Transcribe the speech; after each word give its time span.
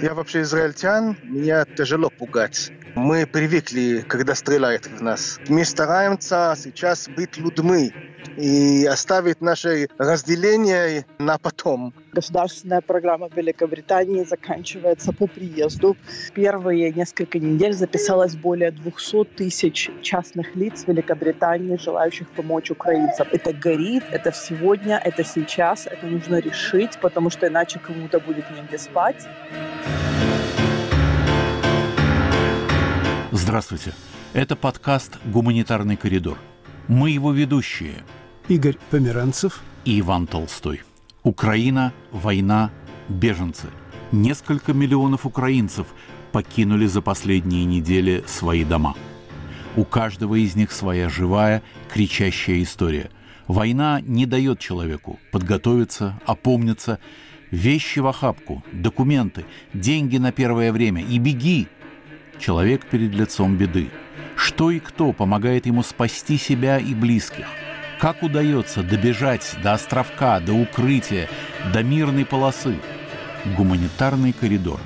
Я 0.00 0.14
вообще 0.14 0.40
израильтян, 0.40 1.18
меня 1.24 1.66
тяжело 1.66 2.08
пугать. 2.08 2.72
Мы 2.94 3.26
привыкли, 3.26 4.04
когда 4.06 4.36
стреляют 4.36 4.86
в 4.86 5.02
нас. 5.02 5.40
Мы 5.48 5.64
стараемся 5.64 6.54
сейчас 6.56 7.08
быть 7.08 7.36
людьми 7.36 7.92
и 8.36 8.86
оставить 8.86 9.40
наше 9.40 9.88
разделение 9.98 11.04
на 11.18 11.36
потом. 11.38 11.92
Государственная 12.12 12.80
программа 12.80 13.28
Великобритании 13.34 14.22
заканчивается 14.22 15.12
по 15.12 15.26
приезду. 15.26 15.96
Первые 16.34 16.92
несколько 16.92 17.40
недель 17.40 17.72
записалось 17.72 18.36
более 18.36 18.70
200 18.70 19.24
тысяч 19.36 19.90
частных 20.00 20.54
лиц 20.54 20.84
Великобритании, 20.86 21.76
желающих 21.76 22.28
помочь 22.30 22.70
украинцам. 22.70 23.26
Это 23.32 23.52
горит, 23.52 24.04
это 24.12 24.30
сегодня, 24.32 25.00
это 25.04 25.24
сейчас, 25.24 25.88
это 25.88 26.06
нужно 26.06 26.36
решить, 26.36 26.96
потому 27.00 27.30
что 27.30 27.48
иначе 27.48 27.80
кому-то 27.80 28.20
будет 28.20 28.44
негде 28.52 28.78
спать. 28.78 29.26
Здравствуйте. 33.36 33.92
Это 34.32 34.54
подкаст 34.54 35.18
«Гуманитарный 35.24 35.96
коридор». 35.96 36.38
Мы 36.86 37.10
его 37.10 37.32
ведущие. 37.32 38.04
Игорь 38.46 38.76
Померанцев 38.90 39.60
и 39.84 39.98
Иван 39.98 40.28
Толстой. 40.28 40.82
Украина, 41.24 41.92
война, 42.12 42.70
беженцы. 43.08 43.66
Несколько 44.12 44.72
миллионов 44.72 45.26
украинцев 45.26 45.88
покинули 46.30 46.86
за 46.86 47.02
последние 47.02 47.64
недели 47.64 48.22
свои 48.28 48.64
дома. 48.64 48.94
У 49.74 49.82
каждого 49.84 50.36
из 50.36 50.54
них 50.54 50.70
своя 50.70 51.08
живая, 51.08 51.64
кричащая 51.92 52.62
история. 52.62 53.10
Война 53.48 54.00
не 54.00 54.26
дает 54.26 54.60
человеку 54.60 55.18
подготовиться, 55.32 56.20
опомниться. 56.24 57.00
Вещи 57.50 57.98
в 57.98 58.06
охапку, 58.06 58.62
документы, 58.70 59.44
деньги 59.72 60.18
на 60.18 60.30
первое 60.30 60.70
время 60.70 61.02
и 61.02 61.18
беги– 61.18 61.66
человек 62.38 62.84
перед 62.86 63.14
лицом 63.14 63.56
беды. 63.56 63.90
Что 64.36 64.70
и 64.70 64.80
кто 64.80 65.12
помогает 65.12 65.66
ему 65.66 65.82
спасти 65.82 66.38
себя 66.38 66.78
и 66.78 66.94
близких? 66.94 67.46
Как 68.00 68.22
удается 68.22 68.82
добежать 68.82 69.56
до 69.62 69.74
островка, 69.74 70.40
до 70.40 70.52
укрытия, 70.52 71.28
до 71.72 71.82
мирной 71.82 72.24
полосы? 72.24 72.76
Гуманитарный 73.56 74.32
коридор. 74.32 74.80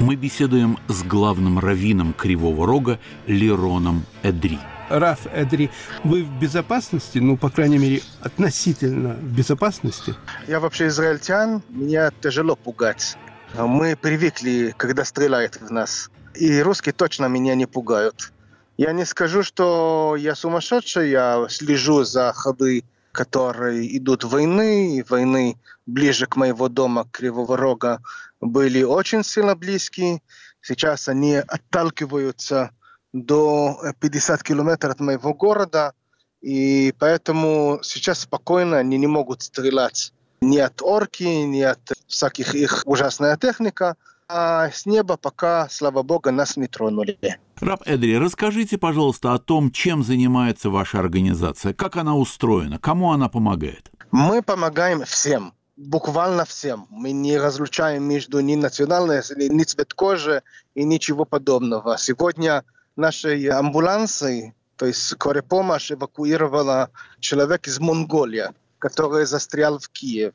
Мы 0.00 0.16
беседуем 0.16 0.78
с 0.88 1.02
главным 1.04 1.58
раввином 1.58 2.12
Кривого 2.12 2.66
Рога 2.66 2.98
Лероном 3.26 4.04
Эдри– 4.22 4.58
Раф 4.98 5.26
Эдри, 5.32 5.70
вы 6.04 6.22
в 6.22 6.38
безопасности, 6.38 7.18
ну, 7.18 7.36
по 7.36 7.48
крайней 7.48 7.78
мере, 7.78 8.02
относительно 8.20 9.14
в 9.14 9.34
безопасности? 9.34 10.14
Я 10.46 10.60
вообще 10.60 10.88
израильтян, 10.88 11.62
меня 11.70 12.10
тяжело 12.20 12.56
пугать. 12.56 13.16
Мы 13.54 13.96
привыкли, 13.96 14.74
когда 14.76 15.04
стреляют 15.04 15.56
в 15.56 15.70
нас. 15.70 16.10
И 16.34 16.60
русские 16.60 16.92
точно 16.92 17.26
меня 17.26 17.54
не 17.54 17.66
пугают. 17.66 18.32
Я 18.76 18.92
не 18.92 19.04
скажу, 19.04 19.42
что 19.42 20.16
я 20.18 20.34
сумасшедший, 20.34 21.10
я 21.10 21.46
слежу 21.48 22.04
за 22.04 22.32
ходы, 22.34 22.84
которые 23.12 23.96
идут 23.96 24.24
войны, 24.24 25.04
войны 25.08 25.56
ближе 25.86 26.26
к 26.26 26.36
моего 26.36 26.68
дома, 26.68 27.06
Кривого 27.12 27.56
Рога, 27.56 28.00
были 28.40 28.82
очень 28.82 29.24
сильно 29.24 29.54
близкие. 29.54 30.22
Сейчас 30.60 31.08
они 31.08 31.36
отталкиваются 31.36 32.70
до 33.12 33.78
50 34.00 34.42
километров 34.42 34.92
от 34.92 35.00
моего 35.00 35.34
города, 35.34 35.92
и 36.40 36.94
поэтому 36.98 37.80
сейчас 37.82 38.20
спокойно 38.20 38.78
они 38.78 38.98
не 38.98 39.06
могут 39.06 39.42
стрелять 39.42 40.12
ни 40.40 40.58
от 40.58 40.82
орки, 40.82 41.22
ни 41.22 41.62
от 41.62 41.92
всяких 42.08 42.54
их 42.54 42.82
ужасная 42.84 43.36
техника, 43.36 43.96
а 44.28 44.70
с 44.70 44.86
неба 44.86 45.16
пока, 45.16 45.68
слава 45.70 46.02
богу, 46.02 46.30
нас 46.30 46.56
не 46.56 46.66
тронули. 46.66 47.18
Раб 47.60 47.82
Эдри, 47.86 48.18
расскажите, 48.18 48.76
пожалуйста, 48.76 49.34
о 49.34 49.38
том, 49.38 49.70
чем 49.70 50.02
занимается 50.02 50.68
ваша 50.68 50.98
организация, 50.98 51.72
как 51.72 51.96
она 51.96 52.16
устроена, 52.16 52.78
кому 52.78 53.12
она 53.12 53.28
помогает. 53.28 53.92
Мы 54.10 54.42
помогаем 54.42 55.04
всем, 55.04 55.54
буквально 55.76 56.44
всем. 56.44 56.86
Мы 56.90 57.12
не 57.12 57.38
разлучаем 57.38 58.02
между 58.02 58.40
ни 58.40 58.56
национальной, 58.56 59.22
ни 59.48 59.62
цвет 59.62 59.94
кожи 59.94 60.42
и 60.74 60.82
ничего 60.82 61.24
подобного. 61.24 61.96
Сегодня 61.98 62.64
наши 62.96 63.48
амбулансы, 63.48 64.54
то 64.76 64.86
есть 64.86 65.06
скорая 65.06 65.42
помощь 65.42 65.92
эвакуировала 65.92 66.90
человека 67.20 67.70
из 67.70 67.78
Монголии, 67.78 68.48
который 68.78 69.26
застрял 69.26 69.78
в 69.78 69.88
Киев. 69.88 70.32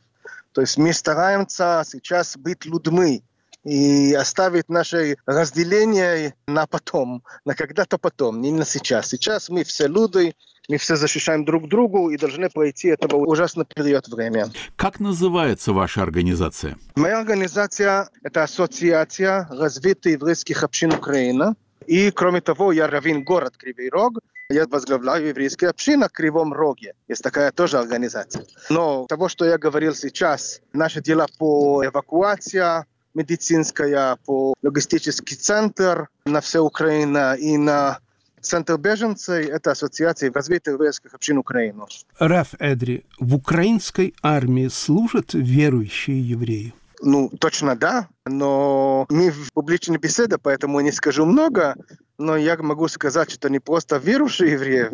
То 0.53 0.62
есть 0.62 0.78
мы 0.78 0.94
стараемся 0.94 1.84
сейчас 1.85 2.38
быть 2.38 2.66
людьми 2.66 3.23
и 3.63 4.13
оставить 4.13 4.69
наше 4.69 5.18
разделение 5.25 6.34
на 6.47 6.66
потом, 6.66 7.23
на 7.45 7.53
когда-то 7.53 7.97
потом, 7.97 8.41
не 8.41 8.51
на 8.51 8.66
сейчас. 8.66 9.09
Сейчас 9.09 9.50
мы 9.50 9.63
все 9.63 9.88
люди, 9.88 10.34
мы 10.69 10.78
все 10.78 10.95
защищаем 10.95 11.44
друг 11.44 11.68
другу 11.68 12.09
и 12.09 12.18
должны 12.18 12.50
пройти 12.50 12.88
этого 12.88 13.18
ужасно 13.18 13.66
период 13.66 14.07
времени. 14.07 14.51
Как 14.78 15.00
называется 15.00 15.74
ваша 15.74 16.01
организация? 16.01 16.78
Моя 16.95 17.19
организация– 17.19 18.09
это 18.24 18.44
Ассоциация 18.44 19.47
развития 19.51 20.13
еврейских 20.13 20.63
общин 20.63 20.94
Украины– 20.94 21.53
и, 21.88 22.12
кроме 22.12 22.42
того, 22.42 22.72
я 22.72 22.88
раввин 22.88 23.24
город 23.24 23.56
Кривый 23.58 23.90
Рог, 23.90 24.20
я 24.50 24.66
возглавляю 24.68 25.28
еврейские 25.28 25.70
общины 25.70 26.08
в 26.08 26.12
Кривом 26.12 26.53
Роге. 26.53 26.94
Есть 27.08 27.24
такая 27.24 27.52
тоже 27.52 27.80
организация. 27.80 28.46
Но 28.70 29.06
того, 29.08 29.28
что 29.30 29.46
я 29.46 29.58
говорил 29.58 29.94
сейчас, 29.94 30.62
наши 30.74 31.02
дела 31.02 31.28
по 31.38 31.86
эвакуации, 31.86 32.86
медицинская, 33.14 34.18
по 34.25 34.53
логистический 34.62 35.36
центр 35.36 36.08
на 36.25 36.40
всю 36.42 36.64
Украину 36.64 37.36
и 37.36 37.58
на 37.58 38.00
Центр 38.40 38.78
беженцев– 38.78 39.50
это 39.50 39.72
Ассоциация 39.72 40.31
развития 40.31 40.72
еврейских 40.72 41.14
общин 41.14 41.38
Украины. 41.40 41.84
Раф 42.19 42.54
Эдри, 42.59 43.04
в 43.19 43.36
украинской 43.36 44.14
армии 44.22 44.69
служат 44.69 45.34
верующие 45.34 46.22
евреи? 46.22 46.74
Ну, 47.02 47.30
точно 47.40 47.75
да, 47.75 48.08
но 48.25 49.06
мы 49.09 49.30
в 49.31 49.53
публичной 49.53 49.97
беседе, 49.97 50.38
поэтому 50.38 50.80
не 50.80 50.91
скажу 50.91 51.25
много, 51.25 51.75
но 52.18 52.35
я 52.35 52.58
могу 52.58 52.88
сказать, 52.88 53.31
что 53.31 53.50
не 53.50 53.59
просто 53.59 53.97
верующие 53.97 54.53
евреи, 54.53 54.90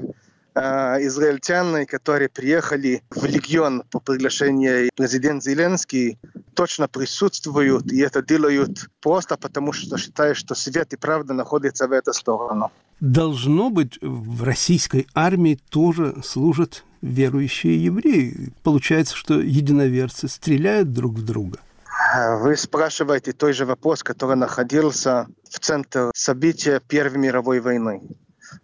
а 0.56 0.97
израильтяне, 1.02 1.86
которые 1.86 2.30
приехали 2.30 3.02
в 3.09 3.25
легион 3.25 3.84
по 3.90 4.00
приглашению 4.00 4.90
президента 4.96 5.50
Зеленский, 5.50 6.19
точно 6.53 6.88
присутствуют, 6.88 7.92
и 7.92 8.02
это 8.02 8.22
делают 8.22 8.88
просто 9.02 9.38
потому, 9.38 9.74
что 9.74 9.97
считают, 9.97 10.38
что 10.38 10.53
свет 10.53 10.94
и 10.94 10.97
правда 10.97 11.34
находятся 11.34 11.88
в 11.88 11.92
эту 11.92 12.13
сторону. 12.13 12.72
Должно 13.00 13.69
быть, 13.69 13.97
в 14.02 14.44
российской 14.44 15.08
армии 15.16 15.59
тоже 15.69 16.16
служат 16.24 16.84
верующие 17.02 17.84
евреи. 17.84 18.53
Получается, 18.62 19.16
что 19.16 19.40
единоверцы 19.42 20.28
стреляют 20.28 20.94
друг 20.94 21.16
в 21.16 21.25
друга– 21.25 21.59
вы 22.40 22.58
спрашиваете 22.58 23.34
той 23.34 23.53
же 23.53 23.66
вопрос, 23.66 24.03
который 24.03 24.36
находился 24.36 25.28
в 25.50 25.59
центре 25.59 26.12
события 26.14 26.80
Первой 26.80 27.18
мировой 27.18 27.59
войны. 27.59 28.02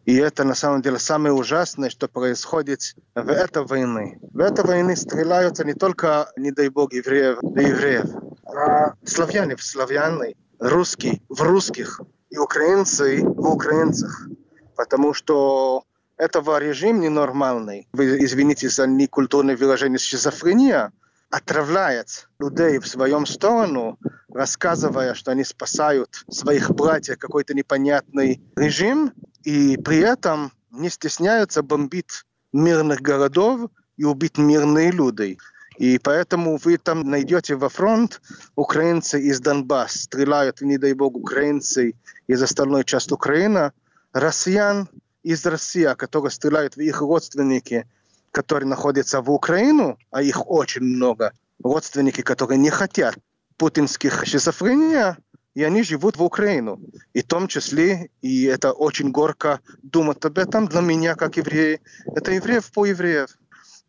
И 0.06 0.16
это 0.16 0.44
на 0.44 0.56
самом 0.56 0.82
деле 0.82 1.00
самое 1.00 1.34
ужасное, 1.34 1.90
что 1.90 2.08
происходит 2.08 2.96
в 3.16 3.30
этой 3.30 3.66
войне. 3.66 4.20
В 4.22 4.40
этой 4.40 4.64
войне 4.66 4.96
стреляются 4.96 5.64
не 5.64 5.74
только, 5.74 6.32
не 6.36 6.52
дай 6.52 6.70
бог, 6.70 6.94
евреев 6.94 7.40
евреев, 7.42 8.06
а 8.46 8.94
славяне 9.04 9.56
в 9.56 9.64
славяне, 9.64 10.36
русские 10.60 11.22
в 11.30 11.42
русских 11.42 12.02
и 12.30 12.38
украинцы 12.38 13.24
в 13.24 13.48
украинцах. 13.48 14.28
Потому 14.76 15.14
что 15.14 15.84
этого 16.18 16.60
режим 16.60 17.00
ненормальный. 17.00 17.88
Вы 17.94 18.24
извините 18.24 18.70
за 18.70 18.88
некультурное 18.88 19.58
выражение 19.58 20.00
шизофрения, 20.00 20.92
отравляет 21.30 22.28
людей 22.40 22.80
в 22.80 22.88
своем 22.88 23.26
сторону, 23.26 23.98
рассказывая, 24.30 25.14
что 25.14 25.32
они 25.32 25.44
спасают 25.44 26.24
своих 26.30 26.72
братьев 26.72 27.18
какой-то 27.18 27.54
непонятный 27.54 28.42
режим, 28.56 29.14
и 29.44 29.78
при 29.78 30.00
этом 30.00 30.52
не 30.72 30.90
стесняются 30.90 31.62
бомбить 31.62 32.26
мирных 32.52 33.02
городов 33.02 33.70
и 33.98 34.06
убить 34.06 34.38
мирные 34.38 34.92
люди. 34.92 35.38
И 35.78 35.98
поэтому 35.98 36.58
вы 36.58 36.78
там 36.78 37.10
найдете 37.10 37.56
во 37.56 37.70
фронт 37.70 38.22
украинцы 38.56 39.22
из 39.22 39.40
Донбасса, 39.40 40.00
стреляют, 40.00 40.62
не 40.62 40.78
дай 40.78 40.94
бог, 40.94 41.16
украинцы 41.16 41.94
из 42.28 42.42
остальной 42.42 42.84
части 42.84 43.14
Украины, 43.14 43.72
россиян 44.12 44.90
из 45.24 45.46
России, 45.46 45.88
которые 45.96 46.32
стреляют 46.32 46.76
в 46.76 46.80
их 46.80 47.02
родственники– 47.02 47.88
которые 48.32 48.68
находятся 48.68 49.22
в 49.22 49.32
Украину, 49.32 49.98
а 50.12 50.22
их 50.22 50.50
очень 50.50 50.84
много, 50.84 51.34
родственники, 51.64 52.22
которые 52.22 52.58
не 52.58 52.70
хотят 52.70 53.16
путинских 53.58 54.26
шизофрения, 54.26 55.18
и 55.56 55.64
они 55.64 55.84
живут 55.84 56.18
в 56.18 56.24
Украину. 56.24 56.80
И 57.14 57.22
в 57.22 57.28
том 57.28 57.48
числе, 57.48 58.10
и 58.22 58.44
это 58.44 58.72
очень 58.72 59.12
горько 59.12 59.60
думать 59.84 60.24
об 60.24 60.38
этом 60.38 60.68
для 60.68 60.82
меня, 60.82 61.16
как 61.16 61.38
евреи, 61.38 61.82
это 62.16 62.32
евреев 62.32 62.72
по 62.72 62.86
евреев. 62.86 63.38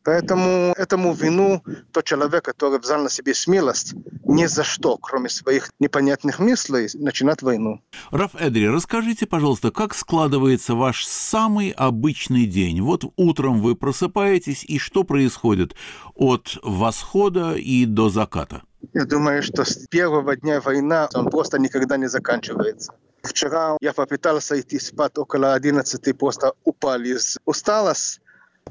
Поэтому 0.02 0.72
этому 0.76 1.12
вину 1.12 1.62
тот 1.92 2.04
человек, 2.04 2.44
который 2.44 2.78
взял 2.78 3.02
на 3.02 3.10
себе 3.10 3.34
смелость, 3.34 3.94
ни 4.24 4.46
за 4.46 4.64
что, 4.64 4.96
кроме 4.96 5.28
своих 5.28 5.70
непонятных 5.78 6.38
мыслей, 6.38 6.88
начинать 6.94 7.42
войну. 7.42 7.82
Раф 8.10 8.34
Эдри, 8.34 8.68
расскажите, 8.68 9.26
пожалуйста, 9.26 9.70
как 9.70 9.94
складывается 9.94 10.74
ваш 10.74 11.04
самый 11.04 11.70
обычный 11.70 12.46
день? 12.46 12.80
Вот 12.80 13.04
утром 13.16 13.60
вы 13.60 13.76
просыпаетесь, 13.76 14.64
и 14.64 14.78
что 14.78 15.04
происходит 15.04 15.74
от 16.14 16.58
восхода 16.62 17.54
и 17.54 17.84
до 17.84 18.08
заката? 18.08 18.62
Я 18.94 19.04
думаю, 19.04 19.42
что 19.42 19.64
с 19.64 19.86
первого 19.90 20.34
дня 20.36 20.60
войны 20.62 21.08
он 21.14 21.28
просто 21.28 21.58
никогда 21.58 21.98
не 21.98 22.08
заканчивается. 22.08 22.94
Вчера 23.22 23.76
я 23.82 23.92
попытался 23.92 24.58
идти 24.58 24.78
спать 24.78 25.18
около 25.18 25.52
11, 25.52 26.18
просто 26.18 26.54
упал 26.64 27.00
из 27.02 27.36
усталости 27.44 28.22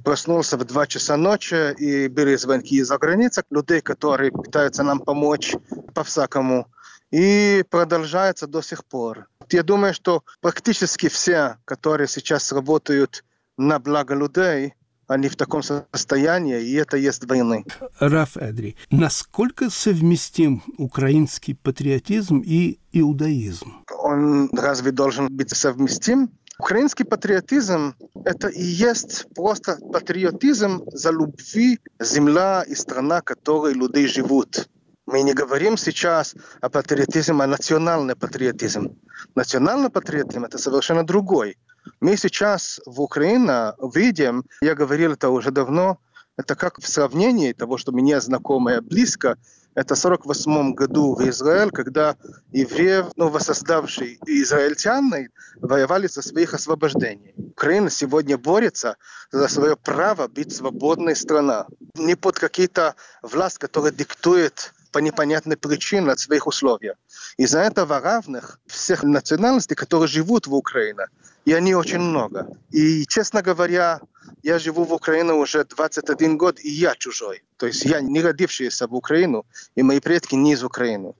Проснулся 0.03 0.57
в 0.57 0.63
2 0.63 0.87
часа 0.87 1.17
ночи, 1.17 1.73
и 1.77 2.07
были 2.07 2.35
звонки 2.35 2.77
из-за 2.77 2.97
границы, 2.97 3.43
людей, 3.49 3.81
которые 3.81 4.31
пытаются 4.31 4.83
нам 4.83 4.99
помочь 4.99 5.55
по-всякому. 5.93 6.67
И 7.11 7.63
продолжается 7.69 8.47
до 8.47 8.61
сих 8.61 8.85
пор. 8.85 9.27
Я 9.49 9.63
думаю, 9.63 9.93
что 9.93 10.23
практически 10.41 11.09
все, 11.09 11.57
которые 11.65 12.07
сейчас 12.07 12.51
работают 12.51 13.23
на 13.57 13.79
благо 13.79 14.15
людей, 14.15 14.73
они 15.07 15.27
в 15.27 15.35
таком 15.35 15.63
состоянии, 15.63 16.61
и 16.61 16.73
это 16.75 16.95
есть 16.95 17.25
войны. 17.25 17.65
Раф 17.99 18.37
Эдри, 18.37 18.77
насколько 18.91 19.71
совместим 19.71 20.61
украинский 20.77 21.55
патриотизм 21.55 22.43
и 22.45 22.79
иудаизм? 22.91 23.83
Он 24.03 24.49
разве 24.53 24.91
должен 24.91 25.27
быть 25.35 25.49
совместим? 25.49 26.29
Украинский 26.59 27.05
патриотизм– 27.05 27.95
это 28.25 28.47
и 28.47 28.63
есть 28.63 29.27
просто 29.35 29.77
патриотизм 29.91 30.83
за 30.91 31.11
любви 31.11 31.79
земля 31.99 32.63
и 32.63 32.75
страна, 32.75 33.19
в 33.19 33.23
которой 33.23 33.73
люди 33.73 34.07
живут. 34.07 34.69
Мы 35.05 35.23
не 35.23 35.33
говорим 35.33 35.77
сейчас 35.77 36.35
о 36.61 36.69
патриотизме, 36.69 37.43
а 37.43 37.47
национальный 37.47 38.15
патриотизм. 38.15 38.95
Национальный 39.35 39.89
патриотизм– 39.89 40.43
это 40.45 40.57
совершенно 40.57 41.03
другой. 41.03 41.57
Мы 41.99 42.17
сейчас 42.17 42.79
в 42.85 43.01
Украине 43.01 43.73
видим, 43.93 44.43
я 44.61 44.75
говорил 44.75 45.13
это 45.13 45.29
уже 45.29 45.51
давно, 45.51 45.97
это 46.37 46.55
как 46.55 46.79
в 46.79 46.87
сравнении 46.87 47.53
того, 47.53 47.77
что 47.77 47.91
мне 47.91 48.21
знакомое 48.21 48.81
близко, 48.81 49.37
это 49.75 49.95
в 49.95 49.99
1948 49.99 50.73
году 50.73 51.15
в 51.15 51.29
Израиль, 51.29 51.71
когда 51.71 52.15
евреев, 52.51 53.07
ну, 53.15 53.29
воссоздавшие 53.29 54.17
израильтяне, 54.25 55.29
воевали 55.61 56.07
за 56.07 56.21
своих 56.21 56.53
освобождений. 56.53 57.33
Украина 57.37 57.89
сегодня 57.89 58.37
борется 58.37 58.97
за 59.31 59.47
свое 59.47 59.75
право 59.75 60.27
быть 60.27 60.55
свободной 60.55 61.15
страной. 61.15 61.65
Не 61.95 62.15
под 62.15 62.39
какие-то 62.39 62.95
власть, 63.21 63.57
которая 63.57 63.91
диктует 63.91 64.73
по 64.91 64.99
непонятной 64.99 65.55
причине 65.55 66.11
от 66.11 66.19
своих 66.19 66.47
условий. 66.47 66.93
Из-за 67.37 67.59
этого 67.59 67.99
равных 67.99 68.59
всех 68.65 69.03
национальностей, 69.03 69.75
которые 69.75 70.07
живут 70.07 70.47
в 70.47 70.55
Украине, 70.55 71.07
и 71.45 71.53
они 71.53 71.75
очень 71.75 71.99
много. 71.99 72.47
И, 72.69 73.05
честно 73.05 73.41
говоря, 73.41 74.01
я 74.43 74.59
живу 74.59 74.83
в 74.83 74.93
Украине 74.93 75.33
уже 75.33 75.63
21 75.65 76.37
год, 76.37 76.59
и 76.59 76.69
я 76.69 76.95
чужой. 76.95 77.43
То 77.57 77.67
есть 77.67 77.85
я 77.85 78.01
не 78.01 78.21
родившийся 78.21 78.87
в 78.87 78.95
Украину, 78.95 79.45
и 79.75 79.83
мои 79.83 79.99
предки 79.99 80.35
не 80.35 80.53
из 80.53 80.63
Украины. 80.63 81.13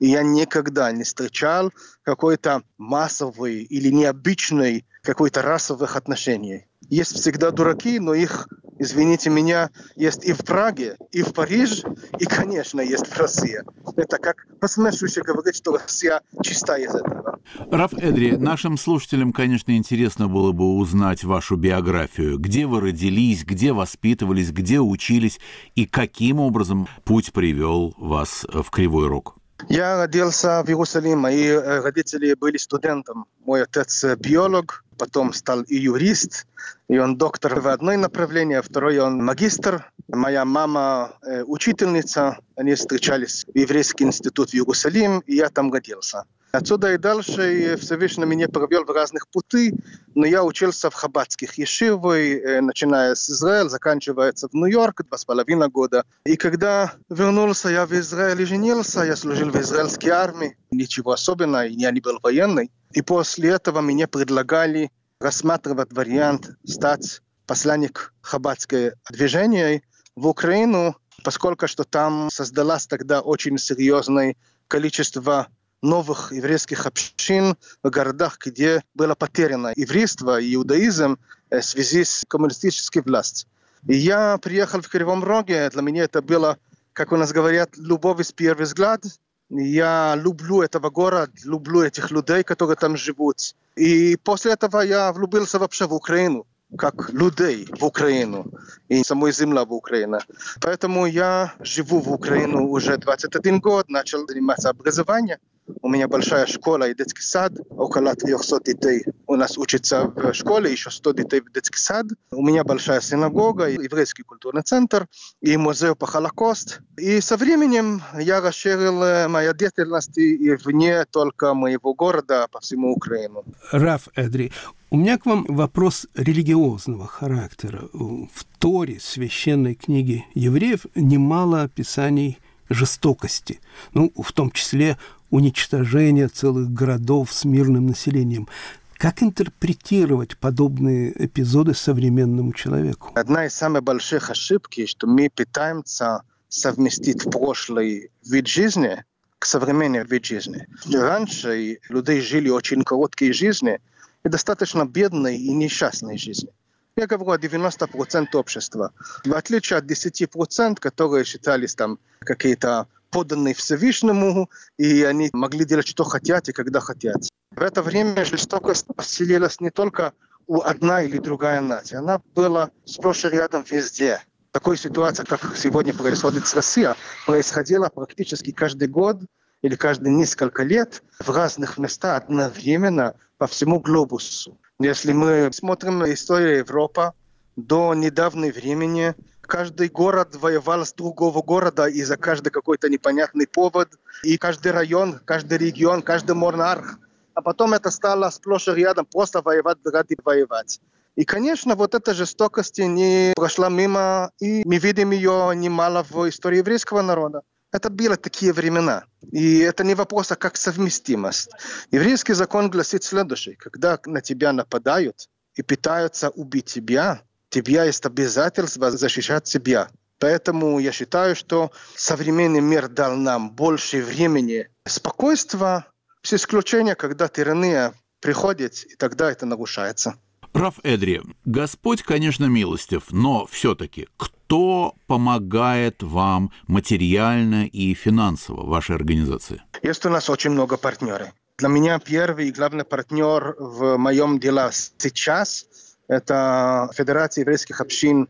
И 0.00 0.08
я 0.08 0.22
никогда 0.22 0.90
не 0.92 1.04
встречал 1.04 1.72
какой-то 2.02 2.62
массовый 2.78 3.62
или 3.62 3.90
необычный 3.90 4.84
какой-то 5.02 5.42
расовых 5.42 5.96
отношений. 5.96 6.66
Есть 6.88 7.14
всегда 7.14 7.50
дураки, 7.50 8.00
но 8.00 8.14
их 8.14 8.48
извините 8.78 9.30
меня, 9.30 9.70
есть 9.96 10.24
и 10.24 10.32
в 10.32 10.38
Праге, 10.38 10.96
и 11.12 11.22
в 11.22 11.32
Париже, 11.32 11.82
и, 12.18 12.24
конечно, 12.24 12.80
есть 12.80 13.06
в 13.06 13.18
России. 13.18 13.60
Это 13.96 14.18
как 14.18 14.46
посмешуще 14.60 15.22
говорить, 15.22 15.56
что 15.56 15.72
Россия 15.72 16.20
чиста 16.42 16.76
из 16.76 16.94
этого. 16.94 17.38
Раф 17.70 17.92
Эдри, 17.94 18.36
нашим 18.36 18.76
слушателям, 18.76 19.32
конечно, 19.32 19.76
интересно 19.76 20.28
было 20.28 20.52
бы 20.52 20.76
узнать 20.76 21.24
вашу 21.24 21.56
биографию. 21.56 22.38
Где 22.38 22.66
вы 22.66 22.80
родились, 22.80 23.44
где 23.44 23.72
воспитывались, 23.72 24.50
где 24.50 24.80
учились, 24.80 25.40
и 25.74 25.86
каким 25.86 26.40
образом 26.40 26.88
путь 27.04 27.32
привел 27.32 27.94
вас 27.98 28.46
в 28.50 28.70
Кривой 28.70 29.08
Рог? 29.08 29.36
Я 29.68 29.96
родился 29.96 30.62
в 30.62 30.68
Иерусалиме. 30.68 31.16
Мои 31.16 31.46
э, 31.46 31.80
родители 31.80 32.34
были 32.34 32.56
студентом. 32.56 33.26
Мой 33.44 33.62
отец 33.62 34.04
биолог, 34.18 34.84
потом 34.98 35.32
стал 35.32 35.62
и 35.62 35.76
юрист, 35.76 36.46
и 36.88 36.98
он 36.98 37.16
доктор 37.16 37.60
в 37.60 37.68
одной 37.68 37.96
направлении, 37.96 38.56
а 38.56 38.62
второй 38.62 38.98
он 38.98 39.24
магистр. 39.24 39.90
Моя 40.08 40.44
мама 40.44 41.16
э, 41.22 41.42
учительница, 41.44 42.38
они 42.56 42.74
встречались 42.74 43.44
в 43.46 43.56
Еврейский 43.56 44.04
институт 44.04 44.50
в 44.50 44.54
Иерусалим, 44.54 45.20
и 45.20 45.36
я 45.36 45.48
там 45.48 45.72
родился. 45.72 46.24
Отсюда 46.54 46.94
и 46.94 46.98
дальше 46.98 47.76
Всевышний 47.80 48.26
меня 48.26 48.48
провел 48.48 48.84
в 48.84 48.90
разных 48.90 49.26
пути, 49.26 49.74
но 50.14 50.24
я 50.24 50.44
учился 50.44 50.88
в 50.88 50.94
хаббатских 50.94 51.58
ешивах, 51.58 52.14
э, 52.16 52.60
начиная 52.60 53.16
с 53.16 53.28
Израиля, 53.28 53.68
заканчивается 53.68 54.46
в 54.46 54.54
Нью-Йорк, 54.54 55.02
два 55.02 55.18
с 55.18 55.24
половиной 55.24 55.68
года. 55.68 56.04
И 56.24 56.36
когда 56.36 56.94
вернулся 57.10 57.70
я 57.70 57.86
в 57.86 57.92
Израиль 57.92 58.40
и 58.40 58.44
женился, 58.44 59.02
я 59.02 59.16
служил 59.16 59.50
в 59.50 59.56
израильской 59.56 60.10
армии, 60.10 60.56
ничего 60.70 61.10
особенного, 61.10 61.62
я 61.62 61.90
не 61.90 61.98
был 61.98 62.20
военный. 62.22 62.70
И 62.92 63.02
после 63.02 63.50
этого 63.50 63.80
мне 63.80 64.06
предлагали 64.06 64.92
рассматривать 65.18 65.92
вариант 65.92 66.50
стать 66.64 67.20
посланник 67.48 68.14
хаббатского 68.20 68.92
движения 69.10 69.82
в 70.14 70.28
Украину, 70.28 70.94
поскольку 71.24 71.66
что 71.66 71.82
там 71.82 72.30
создалось 72.30 72.86
тогда 72.86 73.22
очень 73.22 73.58
серьезное 73.58 74.36
количество 74.68 75.48
новых 75.84 76.32
еврейских 76.32 76.86
общин 76.86 77.56
в 77.82 77.90
городах, 77.90 78.38
где 78.44 78.82
было 78.94 79.14
потеряно 79.14 79.72
еврейство 79.76 80.40
и 80.40 80.54
иудаизм 80.54 81.18
в 81.50 81.62
связи 81.62 82.04
с 82.04 82.24
коммунистической 82.26 83.02
властью. 83.02 83.48
Я 83.86 84.38
приехал 84.38 84.80
в 84.80 84.88
Кривом 84.88 85.22
Роге, 85.22 85.68
для 85.70 85.82
меня 85.82 86.04
это 86.04 86.22
было, 86.22 86.56
как 86.94 87.12
у 87.12 87.16
нас 87.16 87.32
говорят, 87.32 87.76
любовь 87.76 88.26
с 88.26 88.32
первого 88.32 88.64
взгляда. 88.64 89.08
Я 89.50 90.14
люблю 90.16 90.62
этого 90.62 90.88
города, 90.88 91.30
люблю 91.44 91.82
этих 91.82 92.10
людей, 92.10 92.42
которые 92.42 92.76
там 92.76 92.96
живут. 92.96 93.54
И 93.76 94.16
после 94.16 94.52
этого 94.52 94.80
я 94.80 95.12
влюбился 95.12 95.58
вообще 95.58 95.86
в 95.86 95.92
Украину 95.92 96.46
как 96.76 97.10
людей 97.12 97.68
в 97.78 97.84
Украину 97.84 98.46
и 98.88 99.04
самой 99.04 99.32
земля 99.32 99.64
в 99.64 99.72
Украине. 99.72 100.18
Поэтому 100.60 101.06
я 101.06 101.54
живу 101.60 102.00
в 102.00 102.10
Украину 102.12 102.68
уже 102.68 102.96
21 102.96 103.60
год, 103.60 103.88
начал 103.88 104.26
заниматься 104.26 104.70
образованием. 104.70 105.38
У 105.80 105.88
меня 105.88 106.08
большая 106.08 106.46
школа 106.46 106.88
и 106.88 106.94
детский 106.94 107.22
сад, 107.22 107.52
около 107.70 108.14
300 108.14 108.60
детей 108.64 109.04
у 109.26 109.36
нас 109.36 109.56
учатся 109.56 110.12
в 110.14 110.34
школе, 110.34 110.70
еще 110.70 110.90
100 110.90 111.12
детей 111.12 111.40
в 111.40 111.52
детский 111.52 111.78
сад. 111.78 112.06
У 112.30 112.42
меня 112.42 112.64
большая 112.64 113.00
синагога, 113.00 113.68
еврейский 113.68 114.22
культурный 114.22 114.62
центр 114.62 115.06
и 115.40 115.56
музей 115.56 115.94
по 115.94 116.06
Холокост. 116.06 116.80
И 116.98 117.20
со 117.20 117.36
временем 117.36 118.02
я 118.18 118.40
расширил 118.40 119.02
э, 119.02 119.28
мою 119.28 119.54
деятельность 119.54 120.18
и 120.18 120.54
вне 120.64 121.04
только 121.06 121.54
моего 121.54 121.94
города, 121.94 122.46
по 122.50 122.60
всему 122.60 122.92
Украину. 122.92 123.44
Раф 123.72 124.08
Эдри, 124.14 124.52
у 124.90 124.96
меня 124.96 125.18
к 125.18 125.26
вам 125.26 125.44
вопрос 125.48 126.06
религиозного 126.14 127.06
характера. 127.06 127.88
В 127.92 128.44
Торе, 128.58 129.00
священной 129.00 129.74
книге 129.74 130.24
евреев, 130.34 130.86
немало 130.94 131.62
описаний 131.62 132.38
жестокости, 132.68 133.60
ну, 133.92 134.12
в 134.16 134.32
том 134.32 134.50
числе 134.50 134.98
уничтожения 135.30 136.28
целых 136.28 136.72
городов 136.72 137.32
с 137.32 137.44
мирным 137.44 137.86
населением. 137.86 138.48
Как 138.96 139.22
интерпретировать 139.22 140.36
подобные 140.38 141.12
эпизоды 141.26 141.74
современному 141.74 142.52
человеку? 142.52 143.10
Одна 143.14 143.46
из 143.46 143.54
самых 143.54 143.82
больших 143.82 144.30
ошибок, 144.30 144.72
что 144.86 145.06
мы 145.06 145.28
пытаемся 145.28 146.22
совместить 146.48 147.24
прошлый 147.24 148.10
вид 148.24 148.46
жизни 148.46 149.04
к 149.38 149.46
современному 149.46 150.06
вид 150.06 150.24
жизни. 150.24 150.66
Раньше 150.90 151.80
люди 151.88 152.20
жили 152.20 152.48
очень 152.48 152.82
короткие 152.84 153.32
жизни 153.32 153.80
и 154.24 154.28
достаточно 154.28 154.86
бедной 154.86 155.36
и 155.36 155.52
несчастной 155.52 156.16
жизни. 156.16 156.50
Я 156.96 157.08
говорю 157.08 157.32
о 157.32 157.38
90% 157.38 158.36
общества. 158.36 158.92
В 159.24 159.34
отличие 159.34 159.78
от 159.78 159.84
10%, 159.84 160.78
которые 160.78 161.24
считались 161.24 161.74
там 161.74 161.98
какие-то 162.20 162.86
подданные 163.10 163.54
Всевышнему, 163.54 164.48
и 164.78 165.02
они 165.02 165.28
могли 165.32 165.64
делать, 165.64 165.88
что 165.88 166.04
хотят 166.04 166.48
и 166.48 166.52
когда 166.52 166.78
хотят. 166.78 167.16
В 167.50 167.62
это 167.62 167.82
время 167.82 168.24
жестокость 168.24 168.86
поселилась 168.94 169.60
не 169.60 169.70
только 169.70 170.12
у 170.46 170.60
одна 170.60 171.02
или 171.02 171.18
другая 171.18 171.60
нация, 171.60 171.98
она 171.98 172.20
была 172.34 172.70
сплошь 172.84 173.24
рядом 173.24 173.64
везде. 173.68 174.20
Такой 174.52 174.76
ситуация, 174.76 175.26
как 175.26 175.56
сегодня 175.56 175.92
происходит 175.94 176.46
с 176.46 176.54
Россией, 176.54 176.94
происходила 177.26 177.88
практически 177.88 178.52
каждый 178.52 178.86
год, 178.86 179.18
или 179.62 179.76
каждые 179.76 180.14
несколько 180.14 180.62
лет 180.62 181.02
в 181.18 181.30
разных 181.30 181.78
местах 181.78 182.24
одновременно 182.24 183.14
по 183.38 183.46
всему 183.46 183.80
глобусу. 183.80 184.58
Если 184.80 185.12
мы 185.12 185.50
смотрим 185.52 186.00
на 186.00 186.12
историю 186.12 186.58
Европы, 186.58 187.12
до 187.54 187.94
недавнего 187.94 188.52
времени 188.52 189.14
каждый 189.40 189.88
город 189.88 190.34
воевал 190.34 190.84
с 190.84 190.92
другого 190.92 191.42
города 191.42 191.86
из-за 191.86 192.16
каждый 192.16 192.50
какой-то 192.50 192.88
непонятный 192.88 193.46
повод. 193.46 193.90
И 194.24 194.36
каждый 194.36 194.72
район, 194.72 195.20
каждый 195.24 195.58
регион, 195.58 196.02
каждый 196.02 196.34
монарх. 196.34 196.98
А 197.34 197.42
потом 197.42 197.74
это 197.74 197.92
стало 197.92 198.30
сплошь 198.30 198.66
и 198.66 198.72
рядом 198.72 199.06
просто 199.06 199.42
воевать 199.42 199.78
ради 199.84 200.16
воевать. 200.24 200.80
И, 201.14 201.24
конечно, 201.24 201.76
вот 201.76 201.94
эта 201.94 202.12
жестокость 202.12 202.78
не 202.78 203.32
прошла 203.36 203.68
мимо, 203.68 204.32
и 204.40 204.62
мы 204.64 204.78
видим 204.78 205.12
ее 205.12 205.52
немало 205.54 206.04
в 206.10 206.28
истории 206.28 206.58
еврейского 206.58 207.02
народа. 207.02 207.42
Это 207.74 207.90
были 207.90 208.14
такие 208.14 208.52
времена. 208.52 209.02
И 209.32 209.58
это 209.58 209.82
не 209.82 209.96
вопрос, 209.96 210.30
а 210.30 210.36
как 210.36 210.56
совместимость. 210.56 211.50
Еврейский 211.90 212.34
закон 212.34 212.70
гласит 212.70 213.02
следующее. 213.02 213.56
Когда 213.56 213.98
на 214.06 214.20
тебя 214.20 214.52
нападают 214.52 215.28
и 215.56 215.62
пытаются 215.62 216.30
убить 216.30 216.66
тебя, 216.66 217.22
тебя 217.48 217.82
есть 217.82 218.06
обязательство 218.06 218.92
защищать 218.92 219.48
себя. 219.48 219.88
Поэтому 220.20 220.78
я 220.78 220.92
считаю, 220.92 221.34
что 221.34 221.72
современный 221.96 222.60
мир 222.60 222.86
дал 222.86 223.16
нам 223.16 223.50
больше 223.50 224.04
времени, 224.04 224.68
спокойствия, 224.86 225.84
с 226.22 226.32
исключением, 226.32 226.94
когда 226.94 227.26
тирания 227.26 227.92
приходит, 228.20 228.84
и 228.84 228.94
тогда 228.94 229.32
это 229.32 229.46
нарушается. 229.46 230.14
Раф 230.54 230.74
Эдри, 230.84 231.20
Господь, 231.44 232.04
конечно, 232.04 232.44
милостив, 232.44 233.10
но 233.10 233.44
все-таки 233.46 234.06
кто 234.16 234.94
помогает 235.08 236.04
вам 236.04 236.52
материально 236.68 237.66
и 237.66 237.92
финансово 237.94 238.64
вашей 238.64 238.94
организации? 238.94 239.62
Есть 239.82 240.06
у 240.06 240.10
нас 240.10 240.30
очень 240.30 240.50
много 240.50 240.76
партнеров. 240.76 241.30
Для 241.58 241.68
меня 241.68 241.98
первый 241.98 242.48
и 242.48 242.52
главный 242.52 242.84
партнер 242.84 243.56
в 243.58 243.96
моем 243.96 244.38
деле 244.38 244.68
сейчас– 244.70 245.66
это 246.08 246.88
Федерация 246.94 247.42
еврейских 247.42 247.80
общин, 247.80 248.28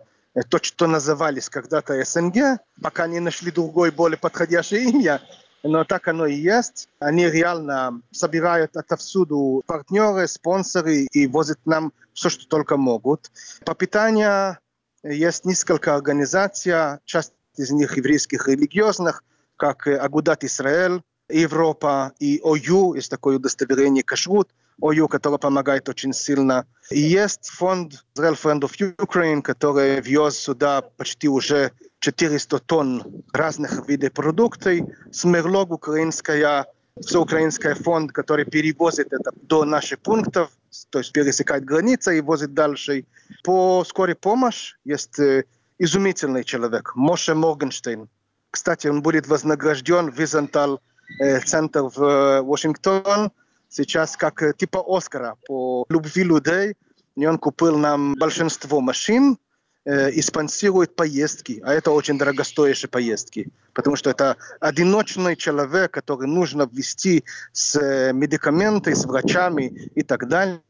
то, 0.48 0.58
что 0.62 0.86
назывались 0.86 1.50
когда-то 1.50 2.02
СНГ, 2.02 2.58
пока 2.80 3.06
не 3.06 3.20
нашли 3.20 3.50
другое, 3.50 3.92
более 3.92 4.16
подходящее 4.18 4.84
имя, 4.84 5.20
но 5.64 5.84
так 5.84 6.06
оно 6.08 6.26
и 6.26 6.34
есть. 6.34 6.88
Они 7.00 7.26
реально 7.28 8.02
собирают 8.12 8.76
отовсюду 8.76 9.62
партнеры, 9.66 10.28
спонсоры 10.28 11.06
и 11.10 11.26
возят 11.26 11.58
нам 11.64 11.92
все, 12.12 12.28
что 12.28 12.46
только 12.46 12.76
могут. 12.76 13.32
По 13.64 13.74
питанию 13.74 14.58
есть 15.02 15.44
несколько 15.44 15.94
организаций, 15.94 17.00
часть 17.04 17.32
из 17.56 17.70
них 17.70 17.96
еврейских 17.96 18.46
религиозных, 18.46 19.24
как 19.56 19.86
Агудат 19.86 20.44
Израиль, 20.44 21.02
Европа 21.28 22.12
и 22.18 22.40
ОЮ, 22.44 22.94
есть 22.94 23.10
такое 23.10 23.36
удостоверение 23.36 24.04
кашрут, 24.04 24.50
ОЮ, 24.80 25.08
которое 25.08 25.38
помогает 25.38 25.88
очень 25.88 26.12
сильно. 26.12 26.66
И 26.90 27.00
есть 27.00 27.48
фонд 27.48 28.04
Israel 28.16 28.34
Friend 28.34 28.60
of 28.60 28.96
Ukraine, 28.96 29.42
который 29.42 30.00
вез 30.00 30.36
сюда 30.36 30.82
почти 30.82 31.28
уже 31.28 31.72
400 32.00 32.58
тонн 32.58 33.24
разных 33.32 33.88
видов 33.88 34.12
продуктов. 34.12 34.74
Смерлог 35.12 35.70
украинская, 35.70 36.66
все 37.00 37.20
украинский 37.20 37.74
фонд, 37.74 38.12
который 38.12 38.44
перевозит 38.44 39.12
это 39.12 39.30
до 39.42 39.64
наших 39.64 40.00
пунктов, 40.00 40.50
то 40.90 40.98
есть 40.98 41.12
пересекает 41.12 41.64
границы 41.64 42.18
и 42.18 42.20
возит 42.20 42.52
дальше. 42.52 43.06
По 43.42 43.84
скорой 43.84 44.14
помощи 44.14 44.76
есть 44.84 45.18
изумительный 45.78 46.44
человек, 46.44 46.92
Моше 46.94 47.34
Моргенштейн. 47.34 48.08
Кстати, 48.50 48.88
он 48.88 49.02
будет 49.02 49.26
вознагражден 49.26 50.10
в 50.10 50.18
Византал 50.18 50.80
центр 51.44 51.82
в 51.94 52.42
Вашингтон 52.42 53.30
сейчас 53.74 54.16
как 54.16 54.56
типа 54.56 54.82
Оскара 54.86 55.36
по 55.46 55.84
любви 55.88 56.22
людей. 56.22 56.74
И 57.16 57.26
он 57.26 57.38
купил 57.38 57.78
нам 57.78 58.14
большинство 58.14 58.80
машин, 58.80 59.38
и 59.86 60.22
спонсирует 60.22 60.96
поездки, 60.96 61.60
а 61.62 61.74
это 61.74 61.90
очень 61.90 62.16
дорогостоящие 62.16 62.88
поездки, 62.88 63.48
потому 63.74 63.96
что 63.96 64.08
это 64.08 64.38
одиночный 64.58 65.36
человек, 65.36 65.90
который 65.90 66.26
нужно 66.26 66.66
ввести 66.72 67.24
с 67.52 67.78
медикаментами, 68.12 68.94
с 68.94 69.04
врачами 69.04 69.90
и 69.94 70.02
так 70.02 70.26
далее, 70.26 70.60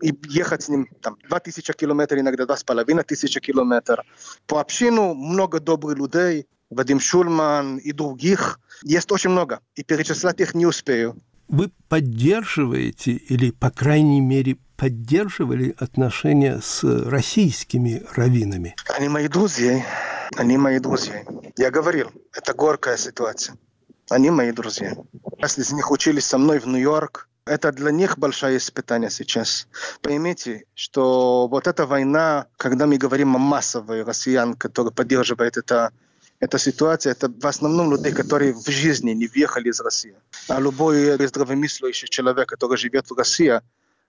и 0.00 0.14
ехать 0.28 0.62
с 0.62 0.68
ним 0.68 0.88
там 1.00 1.18
2000 1.28 1.72
километров, 1.72 2.20
иногда 2.20 2.46
2500 2.46 3.42
километров. 3.42 4.06
По 4.46 4.60
общину 4.60 5.14
много 5.14 5.58
добрых 5.58 5.98
людей, 5.98 6.46
Вадим 6.70 7.00
Шульман 7.00 7.78
и 7.78 7.90
других. 7.90 8.60
Есть 8.84 9.10
очень 9.10 9.30
много, 9.30 9.58
и 9.74 9.82
перечислять 9.82 10.40
их 10.40 10.54
не 10.54 10.66
успею. 10.66 11.16
Вы 11.48 11.70
поддерживаете 11.88 13.12
или, 13.12 13.50
по 13.50 13.70
крайней 13.70 14.20
мере, 14.20 14.56
поддерживали 14.76 15.74
отношения 15.78 16.60
с 16.60 16.82
российскими 16.82 18.02
раввинами? 18.14 18.74
Они 18.96 19.08
мои 19.08 19.28
друзья. 19.28 19.84
Они 20.36 20.56
мои 20.56 20.78
друзья. 20.78 21.22
Я 21.56 21.70
говорил, 21.70 22.10
это 22.32 22.54
горькая 22.54 22.96
ситуация. 22.96 23.56
Они 24.10 24.30
мои 24.30 24.52
друзья. 24.52 24.94
Если 25.38 25.62
из 25.62 25.72
них 25.72 25.90
учились 25.90 26.26
со 26.26 26.38
мной 26.38 26.58
в 26.58 26.66
Нью-Йорк, 26.66 27.28
это 27.46 27.72
для 27.72 27.90
них 27.90 28.18
большое 28.18 28.56
испытание 28.56 29.10
сейчас. 29.10 29.68
Поймите, 30.00 30.64
что 30.74 31.46
вот 31.46 31.66
эта 31.66 31.86
война, 31.86 32.46
когда 32.56 32.86
мы 32.86 32.96
говорим 32.96 33.36
о 33.36 33.38
массовой 33.38 34.02
россиян, 34.02 34.54
которые 34.54 34.92
поддерживают 34.92 35.58
это 35.58 35.92
эта 36.40 36.58
ситуация, 36.58 37.12
это 37.12 37.28
в 37.28 37.46
основном 37.46 37.90
люди, 37.90 38.10
которые 38.10 38.52
в 38.52 38.68
жизни 38.68 39.12
не 39.12 39.26
въехали 39.26 39.70
из 39.70 39.80
России. 39.80 40.14
А 40.48 40.60
любой 40.60 41.16
здравомыслящий 41.26 42.08
человек, 42.08 42.48
который 42.48 42.76
живет 42.76 43.10
в 43.10 43.16
России, 43.16 43.60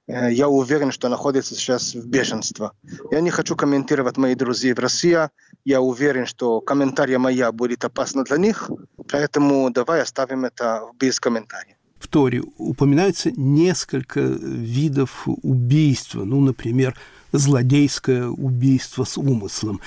я 0.08 0.48
уверен, 0.48 0.91
что 0.91 1.10
находится 1.10 1.55
сейчас 1.55 1.96
в 1.96 2.08
бешенстве. 2.08 2.70
Я 3.10 3.22
не 3.22 3.32
хочу 3.32 3.55
комментировать 3.55 4.17
мои 4.17 4.36
друзья 4.36 4.75
в 4.75 4.79
России. 4.79 5.17
Я 5.63 5.82
уверен, 5.82 6.27
что 6.27 6.62
комментария 6.62 7.17
моя 7.17 7.51
будет 7.51 7.86
опасна 7.86 8.24
для 8.24 8.38
них. 8.38 8.70
Поэтому 9.12 9.72
давай 9.72 10.01
оставим 10.01 10.46
это 10.46 10.84
без 11.00 11.20
комментариев. 11.20 11.77
В 11.98 12.08
Торе 12.08 12.44
упоминается 12.58 13.32
несколько 13.32 14.20
видов 14.20 15.24
убийства. 15.25 16.24
Ну, 16.24 16.39
например, 16.39 16.96
злодейское 17.32 18.27
убийство 18.27 19.05
с 19.05 19.17
умыслом. 19.17 19.82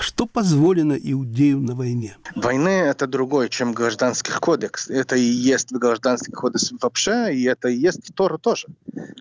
Что 0.00 0.26
позволено 0.26 0.94
иудею 0.94 1.60
на 1.60 1.74
войне? 1.74 2.16
Войны– 2.34 2.68
это 2.68 3.06
другое, 3.06 3.48
чем 3.48 3.72
гражданский 3.72 4.32
кодекс. 4.32 4.88
Это 4.88 5.16
и 5.16 5.22
есть 5.22 5.72
гражданский 5.72 6.32
кодекс 6.32 6.72
вообще, 6.80 7.34
и 7.34 7.44
это 7.44 7.68
и 7.68 7.76
есть 7.76 8.08
в 8.08 8.12
Тору 8.12 8.38
тоже. 8.38 8.68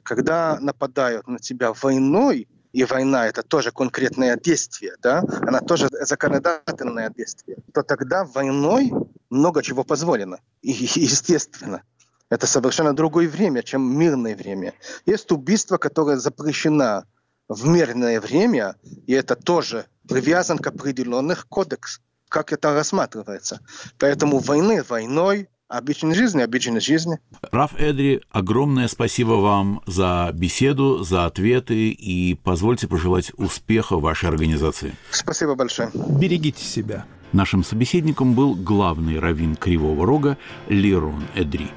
Когда 0.03 0.59
нападают 0.59 1.27
на 1.27 1.39
тебя 1.39 1.73
войной, 1.73 2.47
и 2.73 2.83
война– 2.83 3.27
это 3.29 3.41
тоже 3.41 3.71
конкретное 3.71 4.37
действие, 4.37 4.95
да, 5.01 5.23
она 5.47 5.61
тоже 5.61 5.87
законодательное 5.91 7.09
действие, 7.09 7.57
то 7.73 7.83
тогда 7.83 8.25
войной 8.25 8.91
много 9.29 9.63
чего 9.63 9.83
позволено. 9.83 10.39
И, 10.61 10.71
естественно. 10.71 11.83
Это 12.29 12.47
совершенно 12.47 12.93
другое 12.93 13.29
время, 13.29 13.63
чем 13.63 13.97
мирное 13.97 14.35
время. 14.35 14.73
Есть 15.05 15.31
убийство, 15.31 15.77
которое 15.77 16.17
запрещено 16.17 17.03
в 17.47 17.67
мирное 17.67 18.19
время, 18.19 18.75
и 19.05 19.13
это 19.13 19.35
тоже 19.35 19.85
привязан 20.07 20.57
к 20.57 20.67
определенных 20.67 21.47
кодекс, 21.47 22.01
как 22.29 22.53
это 22.53 22.73
рассматривается. 22.73 23.59
Поэтому 23.97 24.39
войны 24.39 24.83
войной, 24.83 25.49
обычной 25.67 26.15
жизни, 26.15 26.41
обычной 26.41 26.81
жизни. 26.81 27.19
Раф 27.51 27.71
Эдри, 27.77 28.21
огромное 28.31 28.87
спасибо 28.87 29.31
вам 29.31 29.81
за 29.85 30.31
беседу, 30.33 31.03
за 31.03 31.25
ответы 31.25 31.89
и 31.89 32.35
позвольте 32.35 32.87
пожелать 32.87 33.31
успеха 33.37 33.97
вашей 33.97 34.29
организации. 34.29 34.95
Спасибо 35.11 35.55
большое. 35.55 35.89
Берегите 35.93 36.63
себя. 36.63 37.05
Нашим 37.31 37.63
собеседником 37.63 38.33
был 38.33 38.55
главный 38.55 39.19
раввин 39.19 39.55
Кривого 39.55 40.05
Рога 40.05 40.37
Лерон 40.69 41.25
Эдри. 41.35 41.69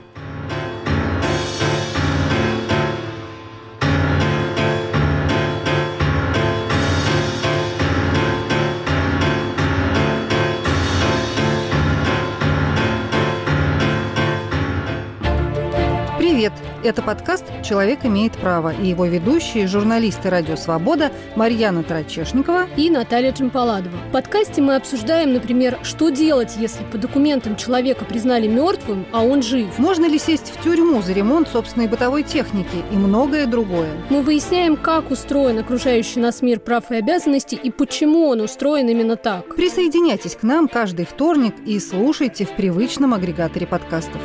Это 16.84 17.02
подкаст 17.02 17.44
«Человек 17.64 18.04
имеет 18.04 18.34
право» 18.34 18.72
и 18.72 18.86
его 18.86 19.04
ведущие, 19.06 19.66
журналисты 19.66 20.30
«Радио 20.30 20.54
Свобода» 20.54 21.10
Марьяна 21.34 21.82
Трачешникова 21.82 22.68
и 22.76 22.88
Наталья 22.88 23.32
Джампаладова. 23.32 23.96
В 24.08 24.12
подкасте 24.12 24.62
мы 24.62 24.76
обсуждаем, 24.76 25.32
например, 25.32 25.76
что 25.82 26.10
делать, 26.10 26.54
если 26.56 26.84
по 26.84 26.96
документам 26.96 27.56
человека 27.56 28.04
признали 28.04 28.46
мертвым, 28.46 29.06
а 29.10 29.24
он 29.24 29.42
жив. 29.42 29.76
Можно 29.78 30.06
ли 30.06 30.20
сесть 30.20 30.52
в 30.54 30.62
тюрьму 30.62 31.02
за 31.02 31.14
ремонт 31.14 31.48
собственной 31.48 31.88
бытовой 31.88 32.22
техники 32.22 32.84
и 32.92 32.94
многое 32.94 33.46
другое. 33.46 33.90
Мы 34.08 34.22
выясняем, 34.22 34.76
как 34.76 35.10
устроен 35.10 35.58
окружающий 35.58 36.20
нас 36.20 36.42
мир 36.42 36.60
прав 36.60 36.92
и 36.92 36.94
обязанностей 36.94 37.58
и 37.60 37.72
почему 37.72 38.28
он 38.28 38.40
устроен 38.40 38.88
именно 38.88 39.16
так. 39.16 39.56
Присоединяйтесь 39.56 40.36
к 40.36 40.44
нам 40.44 40.68
каждый 40.68 41.06
вторник 41.06 41.54
и 41.66 41.80
слушайте 41.80 42.44
в 42.44 42.54
привычном 42.54 43.14
агрегаторе 43.14 43.66
подкастов. 43.66 44.20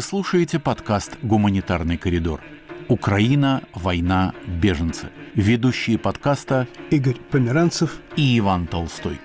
Слушаете 0.00 0.58
подкаст 0.58 1.18
«Гуманитарный 1.22 1.96
коридор». 1.96 2.40
Украина, 2.88 3.62
война, 3.74 4.32
беженцы. 4.46 5.08
Ведущие 5.34 5.98
подкаста 5.98 6.66
Игорь 6.90 7.18
Померанцев 7.30 7.98
и 8.16 8.38
Иван 8.38 8.66
Толстой. 8.66 9.20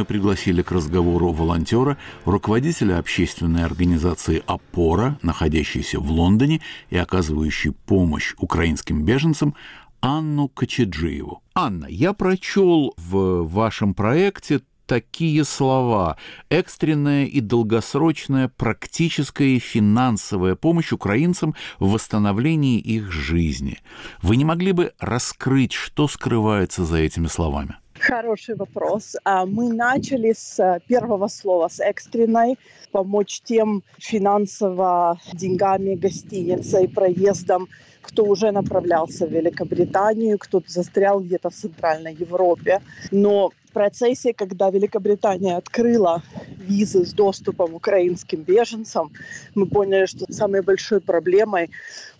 мы 0.00 0.06
пригласили 0.06 0.62
к 0.62 0.72
разговору 0.72 1.30
волонтера, 1.30 1.98
руководителя 2.24 2.96
общественной 2.96 3.66
организации 3.66 4.42
«Опора», 4.46 5.18
находящейся 5.20 6.00
в 6.00 6.10
Лондоне 6.10 6.62
и 6.88 6.96
оказывающей 6.96 7.72
помощь 7.72 8.32
украинским 8.38 9.04
беженцам, 9.04 9.54
Анну 10.00 10.48
Кочеджиеву. 10.48 11.42
Анна, 11.54 11.86
я 11.86 12.12
прочел 12.12 12.94
в 12.96 13.46
вашем 13.46 13.94
проекте 13.94 14.60
такие 14.86 15.44
слова. 15.44 16.16
Экстренная 16.48 17.26
и 17.26 17.40
долгосрочная 17.40 18.48
практическая 18.48 19.48
и 19.48 19.58
финансовая 19.58 20.56
помощь 20.56 20.92
украинцам 20.92 21.54
в 21.78 21.92
восстановлении 21.92 22.80
их 22.80 23.12
жизни. 23.12 23.78
Вы 24.22 24.36
не 24.36 24.44
могли 24.44 24.72
бы 24.72 24.92
раскрыть, 24.98 25.72
что 25.72 26.08
скрывается 26.08 26.84
за 26.84 26.96
этими 26.98 27.26
словами? 27.26 27.76
Хороший 28.00 28.56
вопрос. 28.56 29.14
А, 29.24 29.44
мы 29.44 29.72
начали 29.72 30.32
с 30.32 30.58
э, 30.58 30.80
первого 30.88 31.28
слова, 31.28 31.68
с 31.68 31.80
экстренной, 31.80 32.58
помочь 32.92 33.42
тем 33.44 33.82
финансово, 33.98 35.20
деньгами, 35.34 35.96
гостиницей, 35.96 36.88
проездом, 36.88 37.68
кто 38.02 38.24
уже 38.24 38.50
направлялся 38.50 39.26
в 39.26 39.32
Великобританию, 39.32 40.38
кто 40.38 40.62
застрял 40.66 41.20
где-то 41.20 41.50
в 41.50 41.54
Центральной 41.54 42.14
Европе. 42.14 42.80
Но 43.10 43.50
в 43.70 43.72
процессе, 43.72 44.32
когда 44.32 44.70
Великобритания 44.70 45.56
открыла 45.56 46.22
визы 46.58 47.04
с 47.04 47.12
доступом 47.12 47.74
украинским 47.74 48.42
беженцам, 48.42 49.12
мы 49.54 49.66
поняли, 49.66 50.06
что 50.06 50.32
самой 50.32 50.62
большой 50.62 51.00
проблемой 51.00 51.70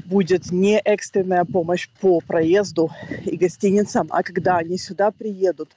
будет 0.06 0.50
не 0.50 0.78
экстренная 0.78 1.44
помощь 1.44 1.88
по 2.00 2.20
проезду 2.20 2.90
и 3.24 3.36
гостиницам, 3.36 4.08
а 4.10 4.22
когда 4.22 4.58
они 4.58 4.78
сюда 4.78 5.10
приедут, 5.10 5.70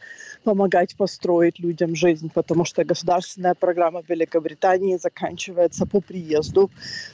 помогать 0.43 0.95
построить 0.95 1.59
людям 1.59 1.95
жизнь, 1.95 2.29
потому 2.33 2.65
что 2.65 2.83
государственная 2.83 3.53
программа 3.53 4.03
Великобритании 4.07 4.97
заканчивается 4.97 5.85
по 5.85 6.01
приезду. 6.01 6.69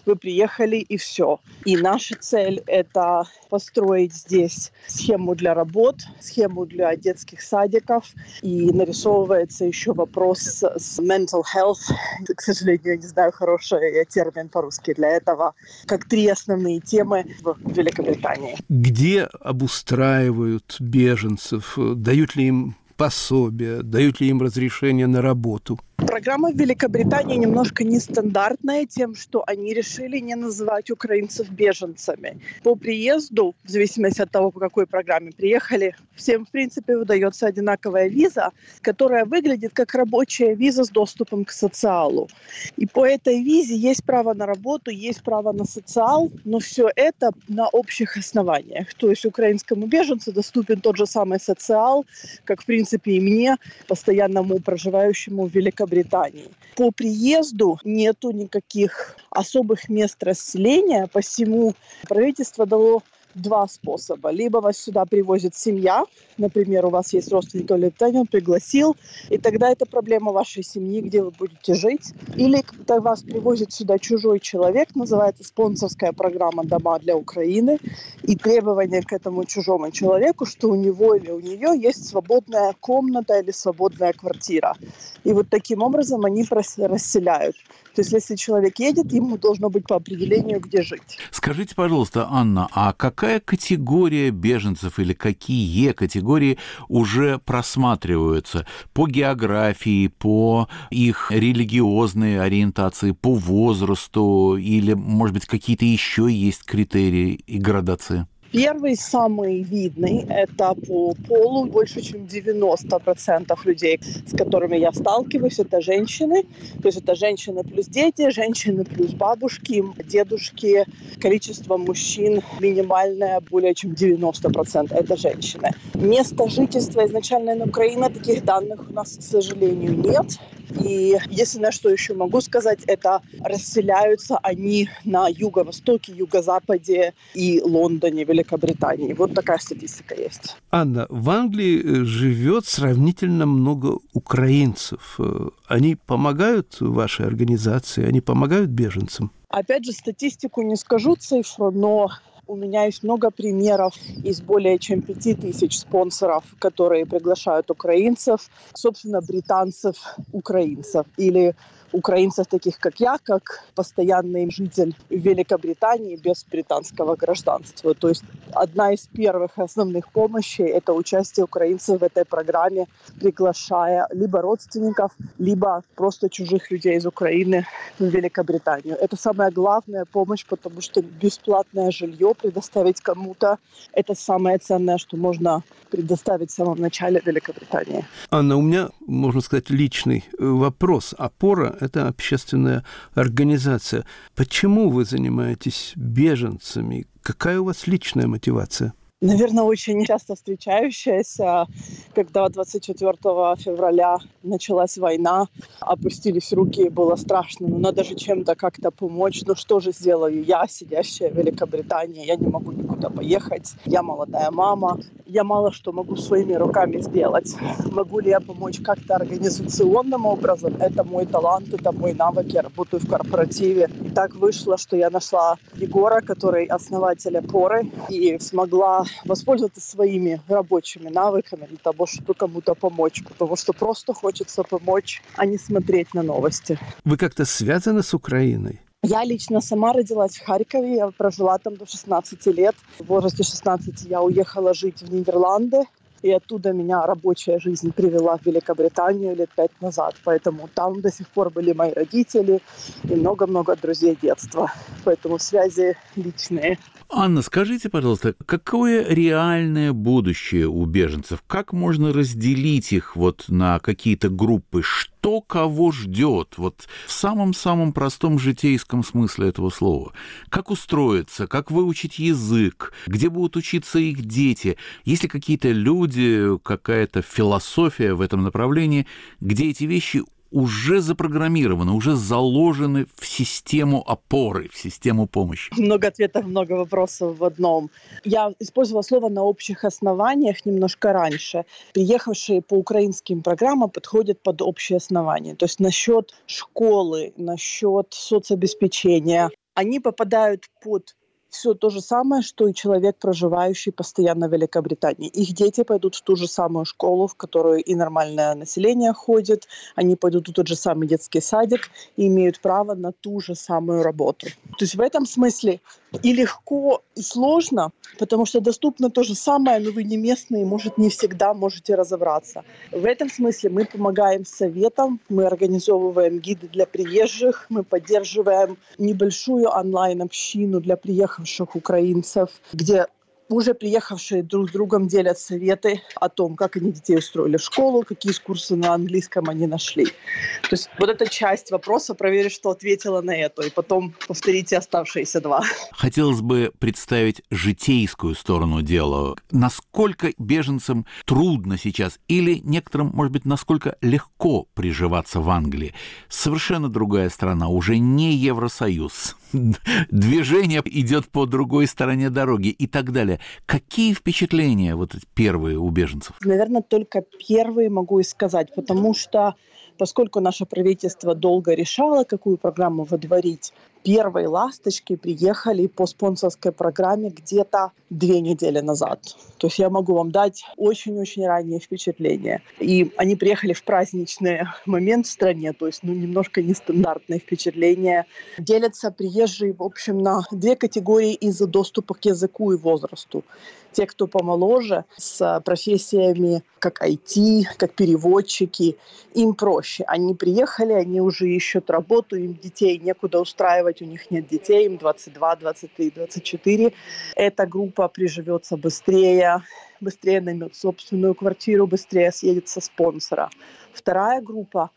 Вы 0.06 0.16
приехали 0.16 0.78
и 0.78 0.98
все. 0.98 1.39
И 1.66 1.78
наша 1.78 2.16
цель– 2.20 2.63
это 2.68 3.24
построить 3.50 4.13
здесь 4.13 4.72
схему 4.88 5.36
для 5.36 5.54
работ, 5.54 5.98
схему 6.20 6.66
для 6.66 6.96
детских 6.96 7.42
садиков. 7.42 8.06
И 8.42 8.72
нарисовывается 8.72 9.66
еще 9.66 9.94
вопрос 9.94 10.63
с 10.63 11.00
mental 11.00 11.44
health. 11.56 11.94
К 12.36 12.42
сожалению, 12.42 12.94
я 12.94 12.98
не 12.98 13.08
знаю 13.08 13.32
хороший 13.32 14.06
термин 14.06 14.50
по-русски 14.50 14.94
для 14.94 15.10
этого. 15.10 15.54
Как 15.86 16.06
три 16.06 16.28
основные 16.28 16.80
темы 16.80 17.09
в 17.10 17.58
Великобритании. 17.75 18.56
Где 18.70 19.24
обустраивают 19.24 20.78
беженцев? 20.80 21.78
Дают 21.78 22.36
ли 22.36 22.48
им 22.48 22.75
пособия, 22.98 23.82
дают 23.82 24.20
ли 24.20 24.30
им 24.30 24.42
разрешение 24.42 25.08
на 25.08 25.22
работу? 25.22 25.80
Программа 26.19 26.51
в 26.51 26.57
Великобритании 26.57 27.38
немножко 27.38 27.85
нестандартная 27.85 28.85
тем, 28.85 29.15
что 29.15 29.41
они 29.47 29.73
решили 29.73 30.19
не 30.19 30.35
называть 30.35 30.91
украинцев 30.91 31.49
беженцами. 31.49 32.41
По 32.61 32.75
приезду, 32.75 33.55
в 33.63 33.69
зависимости 33.69 34.21
от 34.21 34.29
того, 34.29 34.51
по 34.51 34.59
какой 34.59 34.85
программе 34.85 35.31
приехали, 35.31 35.95
всем, 36.15 36.45
в 36.45 36.49
принципе, 36.49 36.97
выдается 36.97 37.47
одинаковая 37.47 38.10
виза, 38.10 38.51
которая 38.82 39.23
выглядит 39.23 39.71
как 39.73 39.95
рабочая 39.95 40.55
виза 40.55 40.84
с 40.84 40.89
доступом 40.89 41.45
к 41.45 41.51
социалу. 41.51 42.27
И 42.75 42.86
по 42.86 43.08
этой 43.08 43.41
визе 43.41 43.77
есть 43.77 44.03
право 44.03 44.34
на 44.34 44.45
работу, 44.45 44.91
есть 44.91 45.23
право 45.23 45.53
на 45.53 45.63
социал, 45.63 46.29
но 46.43 46.60
все 46.60 46.89
это 46.97 47.32
на 47.47 47.69
общих 47.69 48.17
основаниях. 48.17 48.93
То 48.95 49.10
есть 49.10 49.25
украинскому 49.25 49.88
беженцу 49.88 50.34
доступен 50.34 50.82
тот 50.82 50.97
же 50.97 51.05
самый 51.05 51.39
социал, 51.39 52.05
как, 52.43 52.62
в 52.62 52.65
принципе, 52.65 53.13
и 53.13 53.21
мне, 53.21 53.55
постоянному 53.88 54.60
проживающему 54.60 55.47
в 55.47 55.55
Великобритании 55.55 56.09
Великобритании. 56.10 56.50
По 56.76 56.91
приезду 56.91 57.80
нету 57.84 58.32
никаких 58.32 59.15
особых 59.30 59.89
мест 59.89 60.22
расселения, 60.24 61.08
посему 61.12 61.74
правительство 62.08 62.65
дало 62.65 63.04
два 63.36 63.68
способа. 63.68 64.32
Либо 64.32 64.58
вас 64.58 64.78
сюда 64.78 65.06
привозит 65.06 65.56
семья, 65.56 66.04
например, 66.38 66.86
у 66.86 66.89
вас 66.89 67.13
есть 67.13 67.32
родственник 67.32 67.70
Великобритании, 67.70 68.20
он 68.20 68.28
пригласил, 68.28 68.96
и 69.30 69.38
тогда 69.38 69.70
это 69.70 69.86
проблема 69.86 70.32
вашей 70.32 70.63
семьи, 70.63 71.02
где 71.02 71.22
вы 71.22 71.32
будете 71.32 71.74
жить. 71.74 72.13
Или 72.36 72.63
вас 72.88 73.24
привозит 73.24 73.72
сюда 73.72 74.00
чужой 74.00 74.39
человек, 74.39 74.96
называется 74.96 75.44
спонсорская 75.44 76.12
программа 76.12 76.63
«Дома 76.63 77.00
для 77.00 77.15
Украины», 77.15 77.80
и 78.24 78.36
требование 78.36 79.02
к 79.02 79.12
этому 79.13 79.46
чужому 79.46 79.92
человеку, 79.92 80.46
что 80.46 80.70
у 80.70 80.76
него 80.76 81.15
или 81.15 81.32
у 81.32 81.39
нее 81.39 81.80
есть 81.80 82.08
свободная 82.08 82.76
комната 82.80 83.39
или 83.39 83.52
свободная 83.52 84.13
квартира. 84.13 84.76
И 85.24 85.34
вот 85.34 85.50
таким 85.50 85.82
образом 85.82 86.26
они 86.26 86.46
расселяют. 86.50 87.56
То 87.96 88.02
есть, 88.02 88.13
если 88.13 88.36
человек 88.36 88.80
едет, 88.80 89.12
ему 89.12 89.38
должно 89.38 89.70
быть 89.70 89.86
по 89.88 89.96
определению 89.96 90.60
где 90.60 90.84
жить. 90.84 91.18
Скажите, 91.32 91.76
пожалуйста, 91.76 92.28
Анна, 92.30 92.68
а 92.72 92.94
какая 93.19 93.41
категория 93.41 94.32
беженцев 94.32 94.97
или 94.97 95.12
какие 95.12 95.91
категории 95.91 96.58
уже 96.88 97.38
просматриваются 97.39 98.65
по 98.93 99.08
географии, 99.08 100.08
по 100.08 100.69
их 100.89 101.29
религиозной 101.29 102.39
ориентации, 102.39 103.12
по 103.12 103.34
возрасту 103.34 104.55
или, 104.55 104.93
может 104.93 105.34
быть, 105.34 105.47
какие-то 105.47 105.84
еще 105.84 106.32
есть 106.32 106.63
критерии 106.63 107.34
и 107.45 107.58
градации? 107.58 108.25
Первый, 108.51 108.95
самый 108.95 109.62
видный, 109.62 110.25
это 110.27 110.73
по 110.73 111.13
полу. 111.27 111.65
Больше, 111.65 112.01
чем 112.01 112.21
90% 112.25 113.55
людей, 113.65 113.99
с 114.25 114.35
которыми 114.35 114.77
я 114.77 114.91
сталкиваюсь, 114.91 115.59
это 115.59 115.81
женщины. 115.81 116.43
То 116.81 116.88
есть 116.88 116.97
это 116.97 117.13
женщины 117.13 117.63
плюс 117.63 117.85
дети, 117.85 118.31
женщины 118.31 118.85
плюс 118.85 119.12
бабушки, 119.12 119.83
дедушки. 120.03 120.85
Количество 121.19 121.77
мужчин 121.77 122.41
минимальное, 122.59 123.39
более 123.41 123.75
чем 123.75 123.91
90% 123.91 124.95
это 124.95 125.15
женщины. 125.15 125.71
Место 125.93 126.49
жительства 126.49 127.05
изначально 127.05 127.53
на 127.55 127.65
Украине, 127.65 128.09
таких 128.09 128.43
данных 128.45 128.89
у 128.89 128.93
нас, 128.93 129.17
к 129.17 129.21
сожалению, 129.21 129.95
нет. 129.95 130.39
И 130.83 131.17
единственное, 131.29 131.71
что 131.71 131.89
еще 131.89 132.13
могу 132.13 132.41
сказать, 132.41 132.79
это 132.85 133.21
расселяются 133.43 134.38
они 134.43 134.88
на 135.03 135.27
юго-востоке, 135.27 136.13
юго-западе 136.13 137.13
и 137.33 137.59
Лондоне, 137.62 138.25
Великобритании. 138.39 139.13
Вот 139.13 139.34
такая 139.34 139.58
статистика 139.58 140.15
есть. 140.15 140.56
Анна, 140.71 141.06
в 141.10 141.30
Англии 141.30 141.82
э, 141.84 142.04
живет 142.06 142.65
сравнительно 142.65 143.45
много 143.45 143.99
украинцев. 144.13 145.15
Э, 145.19 145.49
они 145.67 145.95
помогают 145.95 146.78
вашей 146.80 147.25
организации, 147.25 148.06
они 148.06 148.21
помогают 148.21 148.69
беженцам? 148.69 149.32
Опять 149.49 149.86
же, 149.86 149.91
статистику 149.91 150.62
не 150.62 150.75
скажу 150.75 151.15
цифру, 151.15 151.71
но 151.71 152.10
у 152.47 152.56
меня 152.56 152.86
есть 152.86 153.04
много 153.04 153.30
примеров 153.30 153.93
из 154.23 154.41
более 154.41 154.80
чем 154.80 155.02
пяти 155.02 155.36
тысяч 155.36 155.78
спонсоров, 155.78 156.43
которые 156.60 157.06
приглашают 157.06 157.69
украинцев, 157.69 158.49
собственно, 158.73 159.21
британцев, 159.21 159.95
украинцев 160.32 161.06
или 161.17 161.56
украинцев, 161.91 162.47
таких 162.47 162.78
как 162.80 162.99
я, 162.99 163.17
как 163.23 163.63
постоянный 163.75 164.49
житель 164.52 164.95
Великобритании 165.10 166.15
без 166.15 166.45
британского 166.45 167.15
гражданства. 167.15 167.93
То 167.93 168.10
есть 168.10 168.23
одна 168.54 168.93
из 168.93 169.08
первых 169.08 169.58
основных 169.58 170.10
помощей– 170.10 170.67
это 170.67 170.93
участие 170.93 171.45
украинцев 171.45 172.02
в 172.02 172.04
этой 172.04 172.25
программе, 172.25 172.88
приглашая 173.19 174.08
либо 174.12 174.41
родственников, 174.41 175.12
либо 175.38 175.84
просто 175.95 176.30
чужих 176.30 176.71
людей 176.71 176.97
из 176.97 177.06
Украины 177.06 177.65
в 177.99 178.06
Великобританию. 178.06 178.95
Это 178.95 179.15
самая 179.15 179.52
главная 179.52 180.06
помощь, 180.06 180.45
потому 180.45 180.82
что 180.82 181.02
бесплатное 181.02 181.91
жилье 181.91 182.34
предоставить 182.34 183.02
кому-то– 183.02 183.58
это 183.93 184.15
самое 184.15 184.58
ценное, 184.58 184.97
что 184.97 185.17
можно 185.17 185.63
предоставить 185.89 186.52
в 186.52 186.54
самом 186.54 186.80
начале 186.80 187.21
Великобритании. 187.25 188.06
Анна, 188.32 188.58
у 188.58 188.62
меня, 188.62 188.89
можно 188.99 189.41
сказать, 189.41 189.69
личный 189.69 190.23
вопрос. 190.38 191.15
Опора 191.17 191.75
это 191.82 192.08
общественная 192.08 192.84
организация. 193.13 194.06
Почему 194.36 194.89
вы 194.89 195.06
занимаетесь 195.06 195.94
беженцами? 195.96 197.08
Какая 197.22 197.60
у 197.60 197.65
вас 197.65 197.88
личная 197.88 198.28
мотивация? 198.28 198.94
Наверное, 199.21 199.65
очень 199.65 200.05
часто 200.05 200.36
встречающаяся, 200.36 201.67
когда 202.15 202.47
24 202.47 203.12
февраля 203.58 204.17
началась 204.43 204.97
война, 204.97 205.47
опустились 205.82 206.53
руки, 206.53 206.88
было 206.88 207.17
страшно, 207.17 207.67
ну 207.67 207.79
надо 207.79 208.05
же 208.05 208.15
чем-то 208.15 208.55
как-то 208.55 208.91
помочь. 208.91 209.41
Ну 209.45 209.55
что 209.55 209.82
же 209.82 209.91
сделаю 209.91 210.41
я, 210.45 210.65
сидящая 210.69 211.29
в 211.32 211.36
Великобритании, 211.36 212.25
я 212.25 212.38
не 212.38 212.47
могу 212.47 212.71
никуда 212.71 213.10
поехать, 213.10 213.73
я 213.84 214.03
молодая 214.03 214.51
мама, 214.51 215.01
я 215.25 215.43
мало 215.43 215.73
что 215.73 215.91
могу 215.91 216.15
своими 216.15 216.53
руками 216.53 217.01
сделать. 217.01 217.53
Могу 217.91 218.19
ли 218.19 218.29
я 218.29 218.39
помочь 218.39 218.79
как-то 218.82 219.15
организационным 219.15 220.25
образом? 220.25 220.77
Это 220.79 221.03
мой 221.03 221.25
талант, 221.25 221.73
это 221.73 221.91
мой 221.91 222.13
навык, 222.13 222.47
я 222.47 222.62
работаю 222.62 223.01
в 223.01 223.10
корпоративе. 223.10 223.89
И 224.05 224.10
так 224.12 224.34
вышло, 224.36 224.77
что 224.77 224.95
я 224.95 225.10
нашла 225.10 225.58
Егора, 225.75 226.21
который 226.21 226.65
основатель 226.65 227.38
опоры, 227.38 227.91
и 228.08 228.39
смогла 228.39 229.03
воспользоваться 229.26 229.82
своими 229.82 230.41
рабочими 230.48 231.10
навыками 231.10 231.65
для 231.65 231.78
того, 231.78 232.06
чтобы 232.06 232.34
кому-то 232.34 232.76
помочь, 232.76 233.24
потому 233.24 233.56
что 233.56 233.74
просто 233.74 234.13
хочется 234.13 234.63
помочь, 234.63 235.22
а 235.36 235.45
не 235.45 235.58
смотреть 235.58 236.13
на 236.13 236.24
новости. 236.24 236.80
Вы 237.06 237.17
как-то 237.17 237.45
связаны 237.45 238.04
с 238.04 238.13
Украиной? 238.13 238.82
Я 239.02 239.24
лично 239.24 239.62
сама 239.62 239.93
родилась 239.93 240.36
в 240.36 240.45
Харькове, 240.45 240.98
я 240.98 241.08
прожила 241.12 241.58
там 241.58 241.78
до 241.78 241.86
16 241.86 242.45
лет. 242.48 242.76
В 243.00 243.06
возрасте 243.06 243.43
16 243.43 244.02
я 244.10 244.22
уехала 244.22 244.74
жить 244.74 245.02
в 245.02 245.13
Нидерланды, 245.13 245.84
и 246.21 246.32
оттуда 246.32 246.73
меня 246.73 247.05
рабочая 247.05 247.60
жизнь 247.60 247.91
привела 247.91 248.38
в 248.38 248.45
Великобританию 248.45 249.36
лет 249.36 249.49
пять 249.55 249.71
назад. 249.82 250.15
Поэтому 250.23 250.69
там 250.73 251.01
до 251.01 251.12
сих 251.12 251.27
пор 251.29 251.49
были 251.49 251.73
мои 251.73 251.93
родители 251.93 252.62
и 253.03 253.15
много-много 253.15 253.75
друзей 253.75 254.17
детства. 254.21 254.71
Поэтому 255.03 255.39
связи 255.39 255.97
личные. 256.15 256.77
Анна, 257.12 257.41
скажите, 257.41 257.89
пожалуйста, 257.89 258.36
какое 258.45 259.03
реальное 259.03 259.93
будущее 259.93 260.67
у 260.67 260.86
беженцев? 260.86 261.43
Как 261.47 261.73
можно 261.73 262.13
разделить 262.13 262.93
их 262.93 263.15
вот 263.15 263.45
на 263.47 263.79
какие-то 263.79 264.29
группы? 264.29 264.84
Что 264.84 265.18
кого 265.41 265.91
ждет? 265.91 266.55
Вот 266.58 266.88
в 267.08 267.12
самом-самом 267.12 267.93
простом 267.93 268.39
житейском 268.39 269.03
смысле 269.03 269.49
этого 269.49 269.69
слова. 269.69 270.13
Как 270.49 270.71
устроиться? 270.71 271.47
Как 271.47 271.71
выучить 271.71 272.19
язык? 272.19 272.93
Где 273.08 273.29
будут 273.29 273.55
учиться 273.55 273.99
их 273.99 274.25
дети? 274.25 274.77
Есть 275.05 275.23
ли 275.23 275.29
какие-то 275.29 275.71
люди, 275.71 276.58
какая-то 276.63 277.21
философия 277.21 278.13
в 278.13 278.21
этом 278.21 278.43
направлении, 278.43 279.08
где 279.39 279.69
эти 279.69 279.84
вещи 279.84 280.23
уже 280.51 281.01
запрограммированы, 281.01 281.91
уже 281.91 282.15
заложены 282.15 283.05
в 283.15 283.25
систему 283.25 284.03
опоры, 284.05 284.69
в 284.69 284.77
систему 284.77 285.27
помощи? 285.27 285.71
Много 285.77 286.07
ответов, 286.07 286.45
много 286.45 286.73
вопросов 286.73 287.38
в 287.38 287.43
одном. 287.43 287.89
Я 288.23 288.53
использовала 288.59 289.01
слово 289.01 289.29
«на 289.29 289.43
общих 289.43 289.83
основаниях» 289.83 290.65
немножко 290.65 291.13
раньше. 291.13 291.65
Приехавшие 291.93 292.62
по 292.62 292.75
украинским 292.75 293.41
программам 293.41 293.89
подходят 293.89 294.41
под 294.41 294.62
общие 294.62 294.97
основания. 294.97 295.55
То 295.55 295.65
есть 295.65 295.79
насчет 295.79 296.33
школы, 296.45 297.33
насчет 297.38 298.07
соцобеспечения. 298.13 299.49
Они 299.75 299.99
попадают 299.99 300.65
под 300.81 301.15
все 301.49 301.73
то 301.73 301.89
же 301.89 302.01
самое, 302.01 302.41
что 302.41 302.67
и 302.67 302.73
человек, 302.73 303.17
проживающий 303.17 303.91
постоянно 303.91 304.47
в 304.47 304.53
Великобритании. 304.53 305.27
Их 305.29 305.53
дети 305.53 305.83
пойдут 305.83 306.15
в 306.15 306.21
ту 306.21 306.35
же 306.35 306.47
самую 306.47 306.85
школу, 306.85 307.27
в 307.27 307.35
которую 307.35 307.83
и 307.83 307.95
нормальное 307.95 308.55
население 308.55 309.13
ходит, 309.13 309.67
они 309.95 310.15
пойдут 310.15 310.47
в 310.47 310.53
тот 310.53 310.67
же 310.67 310.75
самый 310.75 311.07
детский 311.07 311.41
садик 311.41 311.89
и 312.17 312.27
имеют 312.27 312.59
право 312.59 312.93
на 312.93 313.12
ту 313.12 313.39
же 313.39 313.55
самую 313.55 314.03
работу. 314.03 314.47
То 314.77 314.85
есть 314.85 314.95
в 314.95 315.01
этом 315.01 315.25
смысле 315.25 315.81
и 316.23 316.33
легко, 316.33 317.01
и 317.15 317.21
сложно, 317.21 317.91
потому 318.17 318.45
что 318.45 318.59
доступно 318.62 319.09
то 319.09 319.23
же 319.23 319.35
самое, 319.35 319.79
но 319.79 319.91
вы 319.91 320.03
не 320.03 320.17
местные, 320.17 320.65
может, 320.65 320.97
не 320.97 321.09
всегда 321.09 321.53
можете 321.53 321.95
разобраться. 321.95 322.63
В 322.91 323.05
этом 323.05 323.29
смысле 323.29 323.69
мы 323.69 323.85
помогаем 323.85 324.45
советам, 324.45 325.19
мы 325.29 325.45
организовываем 325.45 326.39
гиды 326.39 326.67
для 326.67 326.85
приезжих, 326.85 327.65
мы 327.69 327.83
поддерживаем 327.83 328.77
небольшую 328.97 329.67
онлайн-общину 329.69 330.79
для 330.79 330.95
приехавших 330.95 331.38
украинцев, 331.75 332.49
где 332.73 333.06
уже 333.49 333.73
приехавшие 333.73 334.43
друг 334.43 334.69
с 334.69 334.71
другом 334.73 335.08
делят 335.08 335.39
советы 335.39 336.02
о 336.15 336.30
том, 336.30 336.56
как 336.56 336.78
они 336.78 336.91
детей 336.91 337.17
устроили 337.17 337.58
в 337.58 337.62
школу, 337.62 338.04
какие 338.04 338.32
курсы 338.34 338.75
на 338.75 338.93
английском 338.93 339.49
они 339.49 339.65
нашли. 339.67 340.06
То 340.06 340.69
есть 340.71 340.89
вот 340.99 341.10
эта 341.10 341.28
часть 341.28 341.71
вопроса, 341.71 342.13
проверить, 342.13 342.52
что 342.52 342.69
ответила 342.69 343.21
на 343.21 343.36
это, 343.36 343.63
и 343.63 343.71
потом 343.71 344.13
повторите 344.28 344.78
оставшиеся 344.78 345.41
два. 345.41 345.63
Хотелось 345.91 346.41
бы 346.41 346.71
представить 346.78 347.41
житейскую 347.49 348.36
сторону 348.36 348.82
дела. 348.82 349.36
Насколько 349.52 350.32
беженцам 350.38 351.06
трудно 351.25 351.78
сейчас, 351.78 352.19
или 352.28 352.62
некоторым, 352.63 353.08
может 353.08 353.34
быть, 353.34 353.45
насколько 353.45 353.97
легко 354.02 354.67
приживаться 354.75 355.39
в 355.41 355.49
Англии. 355.49 355.93
Совершенно 356.28 356.88
другая 356.88 357.30
страна, 357.30 357.67
уже 357.67 357.97
не 357.97 358.34
Евросоюз. 358.36 359.36
Движение 360.12 360.81
идет 360.85 361.27
по 361.29 361.45
другой 361.45 361.88
стороне 361.88 362.29
дороги 362.29 362.69
и 362.69 362.88
так 362.88 363.12
далее. 363.12 363.39
Какие 363.65 364.13
впечатления 364.13 364.95
вот 364.95 365.15
первые 365.33 365.77
у 365.77 365.89
беженцев? 365.89 366.35
Наверное, 366.43 366.81
только 366.81 367.23
первые 367.47 367.89
могу 367.89 368.19
и 368.19 368.23
сказать, 368.23 368.73
потому 368.75 369.13
что 369.13 369.55
поскольку 369.97 370.39
наше 370.39 370.65
правительство 370.65 371.35
долго 371.35 371.73
решало, 371.73 372.23
какую 372.23 372.57
программу 372.57 373.03
выдворить, 373.03 373.73
первые 374.03 374.47
ласточки 374.47 375.15
приехали 375.15 375.88
по 375.88 376.05
спонсорской 376.05 376.71
программе 376.71 377.29
где-то 377.29 377.91
две 378.09 378.41
недели 378.41 378.79
назад. 378.79 379.35
То 379.57 379.67
есть 379.67 379.79
я 379.79 379.89
могу 379.89 380.15
вам 380.15 380.31
дать 380.31 380.63
очень-очень 380.77 381.45
раннее 381.45 381.79
впечатление. 381.79 382.62
И 382.79 383.12
они 383.17 383.35
приехали 383.35 383.73
в 383.73 383.83
праздничный 383.83 384.62
момент 384.85 385.27
в 385.27 385.29
стране, 385.29 385.73
то 385.73 385.85
есть 385.88 386.01
ну, 386.03 386.13
немножко 386.13 386.62
нестандартное 386.62 387.39
впечатление. 387.39 388.25
Делятся 388.57 389.12
приезжие, 389.12 389.73
в 389.73 389.83
общем, 389.83 390.19
на 390.19 390.41
две 390.51 390.75
категории 390.75 391.33
из-за 391.33 391.67
доступа 391.67 392.13
к 392.13 392.25
языку 392.25 392.71
и 392.71 392.77
возрасту. 392.77 393.43
Те, 393.91 394.05
кто 394.05 394.27
помоложе, 394.27 395.05
с 395.17 395.62
профессиями 395.65 396.63
как 396.77 397.03
IT, 397.03 397.63
как 397.77 397.93
переводчики, 397.93 398.97
им 399.33 399.53
проще. 399.53 400.03
Они 400.07 400.33
приехали, 400.35 400.93
они 400.93 401.21
уже 401.21 401.49
ищут 401.49 401.89
работу, 401.89 402.35
им 402.35 402.53
детей 402.53 402.97
некуда 402.99 403.41
устраивать, 403.41 403.88
у 404.02 404.06
них 404.06 404.32
нет 404.32 404.47
детей, 404.47 404.86
им 404.86 404.97
22, 404.97 405.56
23, 405.56 406.12
24. 406.12 406.93
Эта 407.36 407.65
группа 407.65 408.08
приживется 408.08 408.78
быстрее, 408.78 409.63
быстрее 410.02 410.41
наймет 410.41 410.75
собственную 410.75 411.36
квартиру, 411.36 411.88
быстрее 411.88 412.32
съедет 412.32 412.67
со 412.67 412.82
спонсора. 412.82 413.49
Вторая 413.93 414.41
группа, 414.41 414.91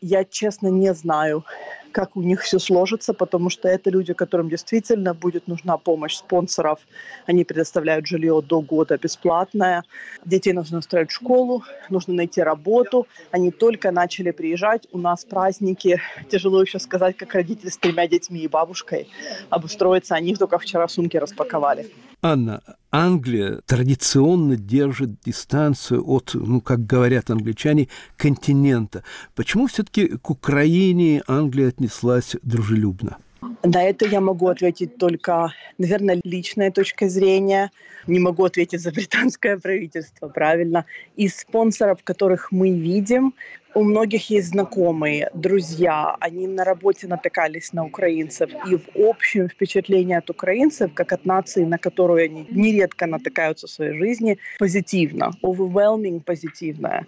я 0.00 0.24
честно 0.24 0.68
не 0.68 0.94
знаю, 0.94 1.44
как 1.92 2.16
у 2.16 2.22
них 2.22 2.42
все 2.42 2.58
сложится, 2.58 3.12
потому 3.14 3.50
что 3.50 3.68
это 3.68 3.90
люди, 3.90 4.12
которым 4.12 4.48
действительно 4.48 5.14
будет 5.14 5.48
нужна 5.48 5.76
помощь 5.76 6.16
спонсоров. 6.16 6.78
Они 7.26 7.44
предоставляют 7.44 8.06
жилье 8.06 8.42
до 8.42 8.60
года 8.60 8.98
бесплатное. 8.98 9.84
Детей 10.24 10.52
нужно 10.52 10.78
устроить 10.78 11.10
в 11.10 11.14
школу, 11.14 11.64
нужно 11.88 12.14
найти 12.14 12.42
работу. 12.42 13.06
Они 13.30 13.50
только 13.50 13.90
начали 13.90 14.30
приезжать. 14.30 14.86
У 14.92 14.98
нас 14.98 15.24
праздники. 15.24 16.00
Тяжело 16.30 16.62
еще 16.62 16.78
сказать, 16.78 17.16
как 17.16 17.34
родители 17.34 17.68
с 17.68 17.76
тремя 17.76 18.06
детьми 18.08 18.40
и 18.40 18.48
бабушкой 18.48 19.08
обустроиться. 19.50 20.14
Они 20.14 20.34
только 20.34 20.58
вчера 20.58 20.88
сумки 20.88 21.16
распаковали. 21.16 21.90
Анна, 22.22 22.62
Англия 22.90 23.60
традиционно 23.66 24.56
держит 24.56 25.20
дистанцию 25.24 26.04
от, 26.06 26.32
ну, 26.34 26.60
как 26.60 26.84
говорят 26.84 27.30
англичане, 27.30 27.88
континента. 28.16 29.04
Почему 29.34 29.68
все-таки 29.68 30.08
к 30.18 30.28
Украине 30.30 31.22
Англия 31.26 31.68
отнеслась 31.68 32.36
дружелюбно? 32.42 33.16
На 33.62 33.82
это 33.84 34.06
я 34.06 34.20
могу 34.20 34.48
ответить 34.48 34.98
только, 34.98 35.52
наверное, 35.78 36.20
личная 36.24 36.70
точка 36.70 37.08
зрения. 37.08 37.70
Не 38.06 38.18
могу 38.18 38.44
ответить 38.44 38.80
за 38.80 38.90
британское 38.92 39.56
правительство, 39.58 40.28
правильно. 40.28 40.84
Из 41.16 41.36
спонсоров, 41.36 42.02
которых 42.04 42.52
мы 42.52 42.70
видим, 42.70 43.34
у 43.74 43.84
многих 43.84 44.30
есть 44.30 44.48
знакомые, 44.48 45.30
друзья, 45.34 46.16
они 46.20 46.46
на 46.46 46.64
работе 46.64 47.06
натыкались 47.06 47.72
на 47.72 47.84
украинцев. 47.84 48.50
И 48.68 48.76
в 48.76 48.88
общем 48.96 49.48
впечатление 49.48 50.18
от 50.18 50.30
украинцев, 50.30 50.92
как 50.94 51.12
от 51.12 51.24
нации, 51.24 51.64
на 51.64 51.78
которую 51.78 52.24
они 52.24 52.46
нередко 52.50 53.06
натыкаются 53.06 53.66
в 53.66 53.70
своей 53.70 53.96
жизни, 53.98 54.38
позитивно, 54.58 55.30
overwhelming 55.42 56.20
позитивное 56.20 57.06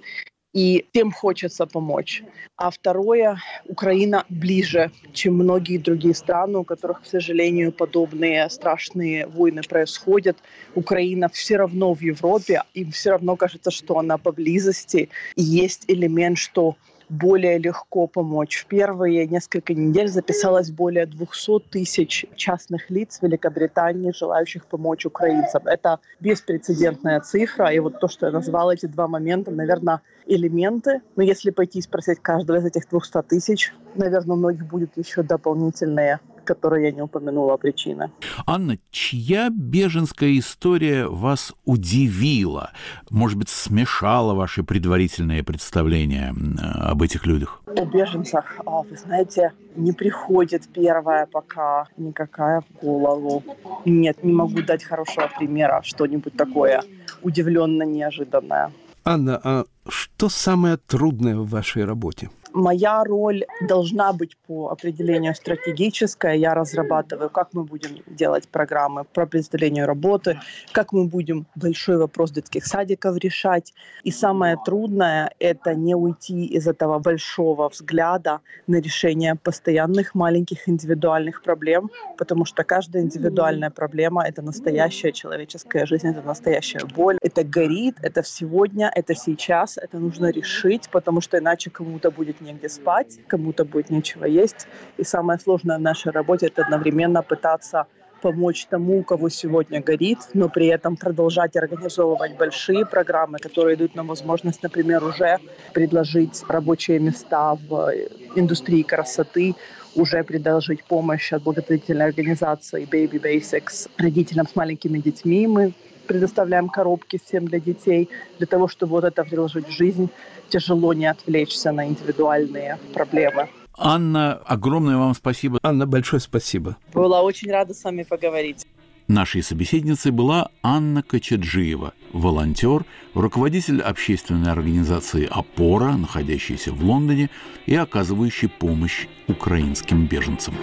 и 0.53 0.85
тем 0.93 1.11
хочется 1.13 1.67
помочь. 1.67 2.23
А 2.57 2.71
второе, 2.71 3.39
Украина 3.67 4.25
ближе, 4.29 4.91
чем 5.13 5.35
многие 5.35 5.79
другие 5.79 6.15
страны, 6.15 6.59
у 6.59 6.65
которых, 6.65 7.03
к 7.03 7.07
сожалению, 7.07 7.73
подобные 7.73 8.49
страшные 8.51 9.27
войны 9.27 9.63
происходят. 9.63 10.37
Украина 10.75 11.29
все 11.29 11.57
равно 11.57 11.95
в 11.95 12.01
Европе, 12.01 12.63
им 12.75 12.91
все 12.91 13.11
равно 13.11 13.37
кажется, 13.37 13.71
что 13.71 13.99
она 13.99 14.19
поблизости. 14.19 15.09
И 15.37 15.43
есть 15.43 15.85
элемент, 15.89 16.39
что 16.39 16.77
более 17.13 17.59
легко 17.59 18.07
помочь. 18.07 18.63
В 18.63 18.67
первые 18.67 19.27
несколько 19.27 19.75
недель 19.75 20.09
записалось 20.09 20.71
более 20.71 21.05
200 21.05 21.61
тысяч 21.71 22.25
частных 22.37 22.89
лиц 22.89 23.19
в 23.19 23.23
Великобритании, 23.23 24.13
желающих 24.13 24.67
помочь 24.67 25.05
украинцам. 25.05 25.67
Это 25.67 26.01
беспрецедентная 26.21 27.21
цифра. 27.21 27.69
И 27.69 27.79
вот 27.81 28.01
то, 28.01 28.09
что 28.09 28.27
я 28.27 28.33
назвала 28.33 28.73
эти 28.73 28.87
два 28.87 29.09
момента, 29.09 29.51
наверное, 29.51 30.01
элементы. 30.27 31.03
Но 31.17 31.23
если 31.23 31.51
пойти 31.51 31.81
и 31.81 31.83
спросить 31.83 32.21
каждого 32.21 32.57
из 32.57 32.65
этих 32.65 32.89
200 32.89 33.23
тысяч, 33.25 33.75
наверное, 33.95 34.35
у 34.35 34.39
многих 34.39 34.67
будет 34.67 34.97
еще 34.97 35.23
дополнительные 35.23 36.19
которые 36.45 36.87
я 36.87 36.93
не 36.93 37.03
упомянула 37.03 37.57
причины. 37.57 38.11
Анна, 38.47 38.79
чья 38.91 39.51
беженская 39.51 40.39
история 40.39 41.07
вас 41.07 41.53
удивила? 41.65 42.71
Может 43.11 43.39
быть, 43.39 43.49
смешала 43.49 44.35
ваши 44.35 44.63
предварительные 44.63 45.43
представления 45.43 46.35
об 46.59 47.03
этих 47.03 47.27
людях? 47.27 47.63
О 47.67 47.85
беженцах, 47.85 48.61
а, 48.67 48.83
вы 48.83 48.97
знаете, 48.97 49.53
не 49.77 49.93
приходит 49.93 50.69
первая 50.73 51.27
пока 51.27 51.87
никакая 51.97 52.61
в 52.61 52.85
голову. 52.85 53.43
Нет, 53.85 54.23
не 54.23 54.33
могу 54.33 54.63
дать 54.63 54.85
хорошего 54.85 55.29
примера, 55.39 55.81
что-нибудь 55.85 56.37
такое 56.37 56.83
удивленно 57.23 57.85
неожиданное. 57.85 58.73
Анна, 59.05 59.41
а 59.43 59.65
что 59.89 60.29
самое 60.29 60.77
трудное 60.77 61.37
в 61.37 61.49
вашей 61.49 61.85
работе? 61.85 62.31
Моя 62.55 63.03
роль 63.05 63.45
должна 63.61 64.13
быть 64.13 64.37
по 64.47 64.69
определению 64.69 65.35
стратегическая. 65.35 66.35
Я 66.35 66.55
разрабатываю, 66.55 67.31
как 67.31 67.55
мы 67.55 67.65
будем 67.65 68.03
делать 68.07 68.49
программы 68.49 69.05
по 69.05 69.23
определению 69.23 69.87
работы, 69.87 70.39
как 70.73 70.93
мы 70.93 71.07
будем 71.07 71.47
большой 71.55 71.97
вопрос 71.97 72.31
детских 72.31 72.67
садиков 72.67 73.17
решать. 73.17 73.73
И 74.05 74.11
самое 74.11 74.59
трудное– 74.65 75.33
это 75.39 75.75
не 75.75 75.95
уйти 75.95 76.45
из 76.45 76.67
этого 76.67 76.99
большого 76.99 77.69
взгляда 77.71 78.41
на 78.67 78.77
решение 78.77 79.35
постоянных 79.35 80.15
маленьких 80.15 80.69
индивидуальных 80.69 81.43
проблем, 81.43 81.91
потому 82.19 82.45
что 82.45 82.65
каждая 82.65 83.03
индивидуальная 83.03 83.71
проблема– 83.71 84.27
это 84.29 84.43
настоящая 84.43 85.13
человеческая 85.13 85.87
жизнь, 85.87 86.09
это 86.09 86.21
настоящая 86.21 86.85
боль. 86.85 87.17
Это 87.23 87.45
горит, 87.45 87.97
это 88.03 88.23
сегодня, 88.23 88.93
это 88.95 89.15
сейчас, 89.15 89.79
это 89.79 89.99
нужно 89.99 90.31
решить, 90.31 90.91
потому 90.91 91.21
что 91.21 91.39
иначе 91.39 91.71
кому-то 91.71 92.11
будет 92.11 92.42
негде 92.43 92.69
спать, 92.69 93.19
кому-то 93.27 93.65
будет 93.65 93.91
нечего 93.91 94.25
есть. 94.25 94.67
И 94.99 95.05
самое 95.05 95.39
сложное 95.39 95.79
в 95.79 95.81
нашей 95.81 96.13
работе– 96.13 96.47
это 96.49 96.63
одновременно 96.63 97.23
пытаться 97.23 97.87
помочь 98.23 98.67
тому, 98.67 99.01
у 99.01 99.03
кого 99.03 99.29
сегодня 99.29 99.83
горит, 99.83 100.19
но 100.33 100.49
при 100.49 100.67
этом 100.69 100.97
продолжать 100.97 101.57
организовывать 101.57 102.37
большие 102.37 102.87
программы, 102.87 103.39
которые 103.39 103.77
дают 103.77 103.95
нам 103.97 104.07
возможность, 104.07 104.63
например, 104.63 105.05
уже 105.05 105.39
предложить 105.75 106.43
рабочие 106.49 107.01
места 107.01 107.55
в 107.55 107.93
индустрии 108.37 108.83
красоты, 108.83 109.55
уже 109.95 110.23
предложить 110.23 110.85
помощь 110.85 111.33
от 111.33 111.43
благотворительной 111.43 112.07
организации 112.07 112.87
Baby 112.87 113.21
Basics 113.21 113.91
родителям 113.99 114.47
с 114.47 114.57
маленькими 114.57 114.99
детьми. 114.99 115.47
Мы 115.47 115.73
предоставляем 116.07 116.69
коробки 116.69 117.19
всем 117.25 117.47
для 117.47 117.61
детей, 117.61 118.09
для 118.39 118.47
того, 118.47 118.69
чтобы 118.69 118.93
вот 118.93 119.05
это 119.05 119.25
вложить 119.25 119.69
в 119.69 119.71
жизнь, 119.71 120.11
тяжело 120.49 120.93
не 120.93 121.07
отвлечься 121.07 121.73
на 121.73 121.87
индивидуальные 121.87 122.79
проблемы. 122.93 123.49
Анна, 123.79 124.35
огромное 124.45 124.97
вам 124.97 125.15
спасибо. 125.15 125.59
Анна, 125.63 125.87
большое 125.87 126.21
спасибо. 126.21 126.77
Была 126.93 127.23
очень 127.23 127.51
рада 127.51 127.75
с 127.75 127.83
вами 127.85 128.03
поговорить. 128.03 128.67
Нашей 129.09 129.43
собеседницей 129.43 130.13
была 130.13 130.49
Анна 130.63 131.03
Кочаджиева, 131.03 131.93
волонтер, 132.13 132.85
руководитель 133.15 133.83
общественной 133.83 134.53
организации 134.53 135.29
«Опора», 135.31 135.97
находящейся 135.97 136.73
в 136.73 136.85
Лондоне 136.85 137.29
и 137.67 137.75
оказывающей 137.75 138.49
помощь 138.49 139.09
украинским 139.27 140.07
беженцам. 140.07 140.55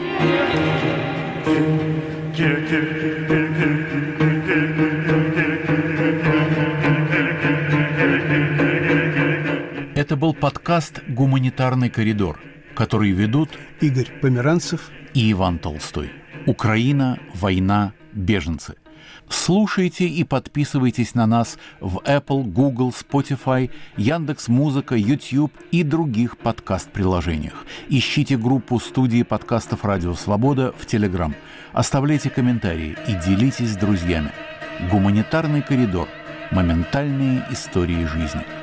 Это 9.96 10.16
был 10.16 10.34
подкаст 10.34 11.02
«Гуманитарный 11.10 11.90
коридор», 11.90 12.40
который 12.76 13.12
ведут 13.12 13.50
Игорь 13.82 14.10
Померанцев 14.22 14.90
и 15.14 15.34
Иван 15.34 15.60
Толстой. 15.60 16.12
Украина, 16.46 17.20
война, 17.34 17.92
беженцы. 18.14 18.76
Слушайте 19.28 20.08
и 20.08 20.24
подписывайтесь 20.24 21.16
на 21.16 21.28
нас 21.28 21.58
в 21.82 21.98
Apple, 22.06 22.44
Google, 22.44 22.92
Spotify, 22.92 23.70
Яндекс 23.98 24.48
Музыка, 24.48 24.96
YouTube 24.96 25.52
и 25.72 25.84
других 25.84 26.38
подкаст-приложениях. 26.38 27.66
Ищите 27.90 28.38
группу 28.38 28.80
студии 28.80 29.24
подкастов 29.24 29.84
«Радио 29.84 30.14
Свобода» 30.14 30.74
в 30.78 30.86
Telegram. 30.86 31.34
Оставляйте 31.74 32.30
комментарии 32.30 32.98
и 33.08 33.14
делитесь 33.14 33.74
с 33.74 33.78
друзьями. 33.78 34.32
Гуманитарный 34.92 35.62
коридор. 35.62 36.08
Моментальные 36.52 37.44
истории 37.52 38.06
жизни– 38.06 38.44